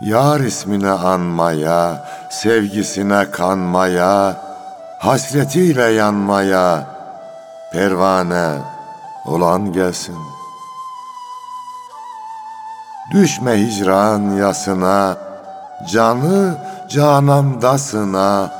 Yar 0.00 0.40
ismini 0.40 0.90
anmaya, 0.90 2.04
sevgisine 2.30 3.30
kanmaya, 3.30 4.36
hasretiyle 4.98 5.84
yanmaya, 5.92 6.86
pervane 7.72 8.50
olan 9.26 9.72
gelsin. 9.72 10.18
Düşme 13.12 13.52
hicran 13.52 14.30
yasına, 14.30 15.29
canı 15.86 16.54
canandasına, 16.88 18.50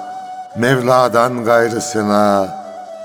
Mevla'dan 0.56 1.44
gayrısına, 1.44 2.48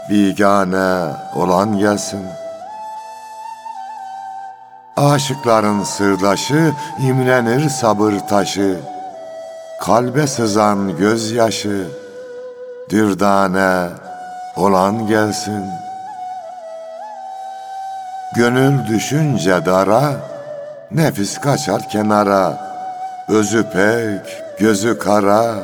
bigane 0.10 1.12
olan 1.36 1.78
gelsin. 1.78 2.26
Aşıkların 4.98 5.84
sırdaşı, 5.84 6.74
imrenir 7.00 7.70
sabır 7.70 8.14
taşı, 8.30 8.80
kalbe 9.82 10.28
sızan 10.28 10.98
gözyaşı, 10.98 11.88
dürdane 12.90 13.90
olan 14.56 15.08
gelsin. 15.08 15.66
Gönül 18.36 18.88
düşünce 18.88 19.66
dara, 19.66 20.14
nefis 20.92 21.38
kaçar 21.38 21.90
kenara, 21.90 22.75
özü 23.30 23.64
pek, 23.64 24.44
gözü 24.60 25.00
kara, 25.00 25.56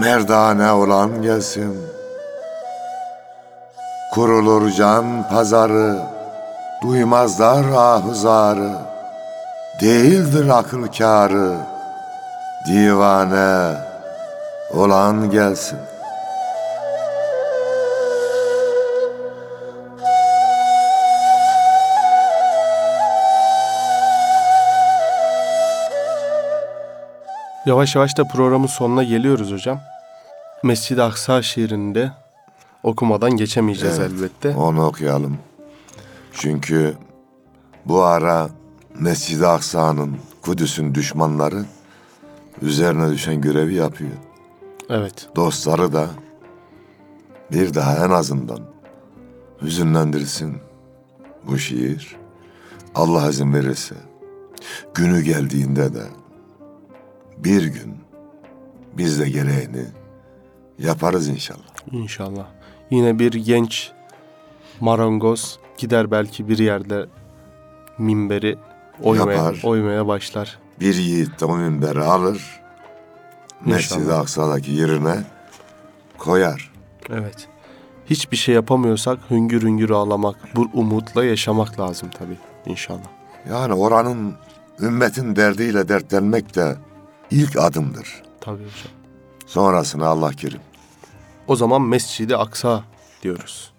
merdane 0.00 0.72
olan 0.72 1.22
gelsin. 1.22 1.86
Kurulur 4.14 4.70
can 4.70 5.28
pazarı, 5.28 5.98
duymazlar 6.82 7.64
ahuzarı, 7.64 8.70
değildir 9.80 10.48
akıl 10.48 10.86
kârı, 10.98 11.56
divane 12.68 13.74
olan 14.74 15.30
gelsin. 15.30 15.78
Yavaş 27.68 27.96
yavaş 27.96 28.16
da 28.16 28.24
programın 28.24 28.66
sonuna 28.66 29.02
geliyoruz 29.02 29.52
hocam. 29.52 29.80
Mescid-i 30.62 31.02
Aksa 31.02 31.42
şiirinde 31.42 32.12
okumadan 32.82 33.30
geçemeyeceğiz 33.30 33.98
Evet, 33.98 34.10
elbette. 34.10 34.56
Onu 34.56 34.86
okuyalım. 34.86 35.38
Çünkü 36.32 36.94
bu 37.84 38.02
ara 38.02 38.48
Mescid-i 38.98 39.46
Aksa'nın, 39.46 40.16
Kudüs'ün 40.42 40.94
düşmanları 40.94 41.64
üzerine 42.62 43.10
düşen 43.10 43.40
görevi 43.40 43.74
yapıyor. 43.74 44.16
Evet. 44.90 45.28
Dostları 45.36 45.92
da 45.92 46.06
bir 47.52 47.74
daha 47.74 48.06
en 48.06 48.10
azından 48.10 48.60
hüzünlendirsin 49.62 50.58
bu 51.46 51.58
şiir. 51.58 52.16
Allah 52.94 53.30
izin 53.30 53.54
verirse 53.54 53.94
günü 54.94 55.22
geldiğinde 55.22 55.94
de 55.94 56.02
bir 57.44 57.64
gün 57.64 57.96
biz 58.92 59.20
de 59.20 59.30
gereğini 59.30 59.84
yaparız 60.78 61.28
inşallah. 61.28 61.92
İnşallah. 61.92 62.46
Yine 62.90 63.18
bir 63.18 63.32
genç 63.32 63.92
marangoz 64.80 65.58
gider 65.78 66.10
belki 66.10 66.48
bir 66.48 66.58
yerde 66.58 67.06
minberi 67.98 68.58
oymaya, 69.02 69.36
Yapar. 69.38 69.60
oymaya 69.64 70.06
başlar. 70.06 70.58
Bir 70.80 70.94
yiğit 70.94 71.40
de 71.40 71.44
o 71.44 71.56
minberi 71.56 72.02
alır, 72.02 72.60
Mescid-i. 73.64 74.12
Aksa'daki 74.12 74.70
yerine 74.70 75.14
koyar. 76.18 76.72
Evet. 77.10 77.48
Hiçbir 78.10 78.36
şey 78.36 78.54
yapamıyorsak 78.54 79.18
hüngür 79.30 79.62
hüngür 79.62 79.90
ağlamak, 79.90 80.36
bu 80.56 80.68
umutla 80.72 81.24
yaşamak 81.24 81.80
lazım 81.80 82.08
tabii 82.18 82.36
inşallah. 82.66 83.08
Yani 83.50 83.74
oranın 83.74 84.34
ümmetin 84.80 85.36
derdiyle 85.36 85.88
dertlenmek 85.88 86.54
de 86.56 86.76
ilk 87.30 87.56
adımdır. 87.56 88.22
Tabii 88.40 88.56
hocam. 88.56 88.92
Sonrasını 89.46 90.06
Allah 90.06 90.32
kerim. 90.32 90.60
O 91.48 91.56
zaman 91.56 91.82
Mescid-i 91.82 92.36
Aksa 92.36 92.84
diyoruz. 93.22 93.72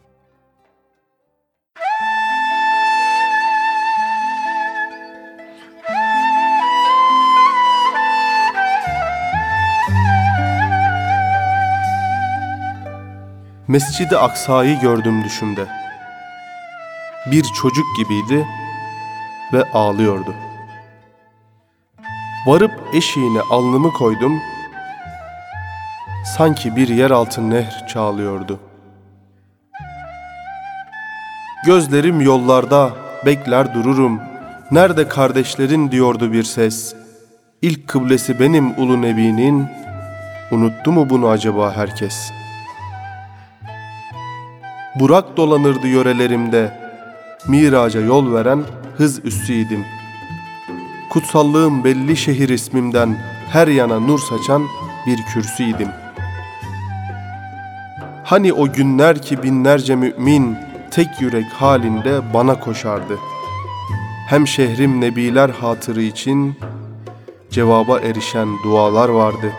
Mescid-i 13.67 14.17
Aksa'yı 14.17 14.79
gördüm 14.79 15.23
düşümde. 15.23 15.67
Bir 17.31 17.43
çocuk 17.43 17.85
gibiydi 17.97 18.47
ve 19.53 19.63
ağlıyordu. 19.71 20.35
Varıp 22.45 22.71
eşiğine 22.93 23.41
alnımı 23.51 23.93
koydum, 23.93 24.39
sanki 26.37 26.75
bir 26.75 26.87
yeraltı 26.87 27.49
nehr 27.49 27.87
çağlıyordu. 27.87 28.59
Gözlerim 31.65 32.21
yollarda, 32.21 32.89
bekler 33.25 33.73
dururum. 33.73 34.19
Nerede 34.71 35.07
kardeşlerin 35.07 35.91
diyordu 35.91 36.33
bir 36.33 36.43
ses. 36.43 36.95
İlk 37.61 37.87
kıblesi 37.87 38.39
benim 38.39 38.79
ulu 38.79 39.01
nebinin. 39.01 39.67
Unuttu 40.51 40.91
mu 40.91 41.09
bunu 41.09 41.27
acaba 41.27 41.75
herkes? 41.75 42.31
Burak 44.95 45.37
dolanırdı 45.37 45.87
yörelerimde. 45.87 46.79
Miraca 47.47 48.01
yol 48.01 48.33
veren 48.33 48.63
hız 48.97 49.25
üssüydim. 49.25 49.85
Kutsallığım 51.09 51.83
belli 51.83 52.17
şehir 52.17 52.49
ismimden 52.49 53.17
her 53.51 53.67
yana 53.67 53.99
nur 53.99 54.19
saçan 54.19 54.63
bir 55.07 55.17
kürsüydim. 55.33 55.87
Hani 58.23 58.53
o 58.53 58.71
günler 58.73 59.21
ki 59.21 59.43
binlerce 59.43 59.95
mümin 59.95 60.57
tek 60.91 61.21
yürek 61.21 61.45
halinde 61.53 62.33
bana 62.33 62.59
koşardı. 62.59 63.17
Hem 64.27 64.47
şehrim 64.47 65.01
nebiler 65.01 65.49
hatırı 65.49 66.01
için 66.01 66.55
cevaba 67.49 67.99
erişen 67.99 68.49
dualar 68.63 69.09
vardı. 69.09 69.51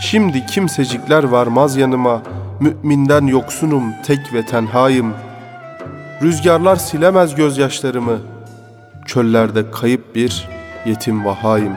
Şimdi 0.00 0.46
kimsecikler 0.46 1.24
varmaz 1.24 1.76
yanıma, 1.76 2.22
müminden 2.60 3.26
yoksunum, 3.26 3.84
tek 4.06 4.32
ve 4.34 4.46
tenhayım. 4.46 5.14
Rüzgarlar 6.22 6.76
silemez 6.76 7.34
gözyaşlarımı, 7.34 8.18
çöllerde 9.06 9.70
kayıp 9.70 10.14
bir 10.14 10.48
yetim 10.86 11.24
vahayım. 11.24 11.76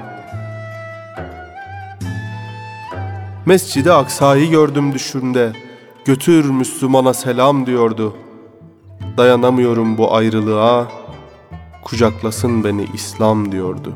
Mescid-i 3.46 3.92
Aksa'yı 3.92 4.50
gördüm 4.50 4.94
düşümde, 4.94 5.54
götür 6.06 6.50
Müslümana 6.50 7.14
selam 7.14 7.66
diyordu. 7.66 8.16
Dayanamıyorum 9.18 9.98
bu 9.98 10.16
ayrılığa, 10.16 10.88
kucaklasın 11.84 12.64
beni 12.64 12.86
İslam 12.94 13.52
diyordu. 13.52 13.94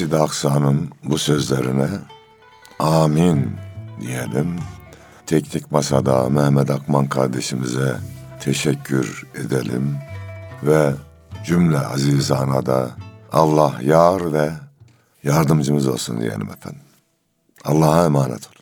Mescid-i 0.00 0.16
Aksa'nın 0.22 0.90
bu 1.04 1.18
sözlerine 1.18 1.88
amin 2.78 3.56
diyelim. 4.00 4.56
Teknik 5.26 5.72
Masada 5.72 6.28
Mehmet 6.28 6.70
Akman 6.70 7.06
kardeşimize 7.06 7.96
teşekkür 8.40 9.26
edelim 9.34 9.98
ve 10.62 10.92
cümle 11.44 11.78
azizana 11.78 12.66
da 12.66 12.90
Allah 13.32 13.74
yar 13.82 14.32
ve 14.32 14.50
yardımcımız 15.24 15.88
olsun 15.88 16.20
diyelim 16.20 16.50
efendim. 16.50 16.82
Allah'a 17.64 18.04
emanet 18.04 18.46
olun. 18.46 18.59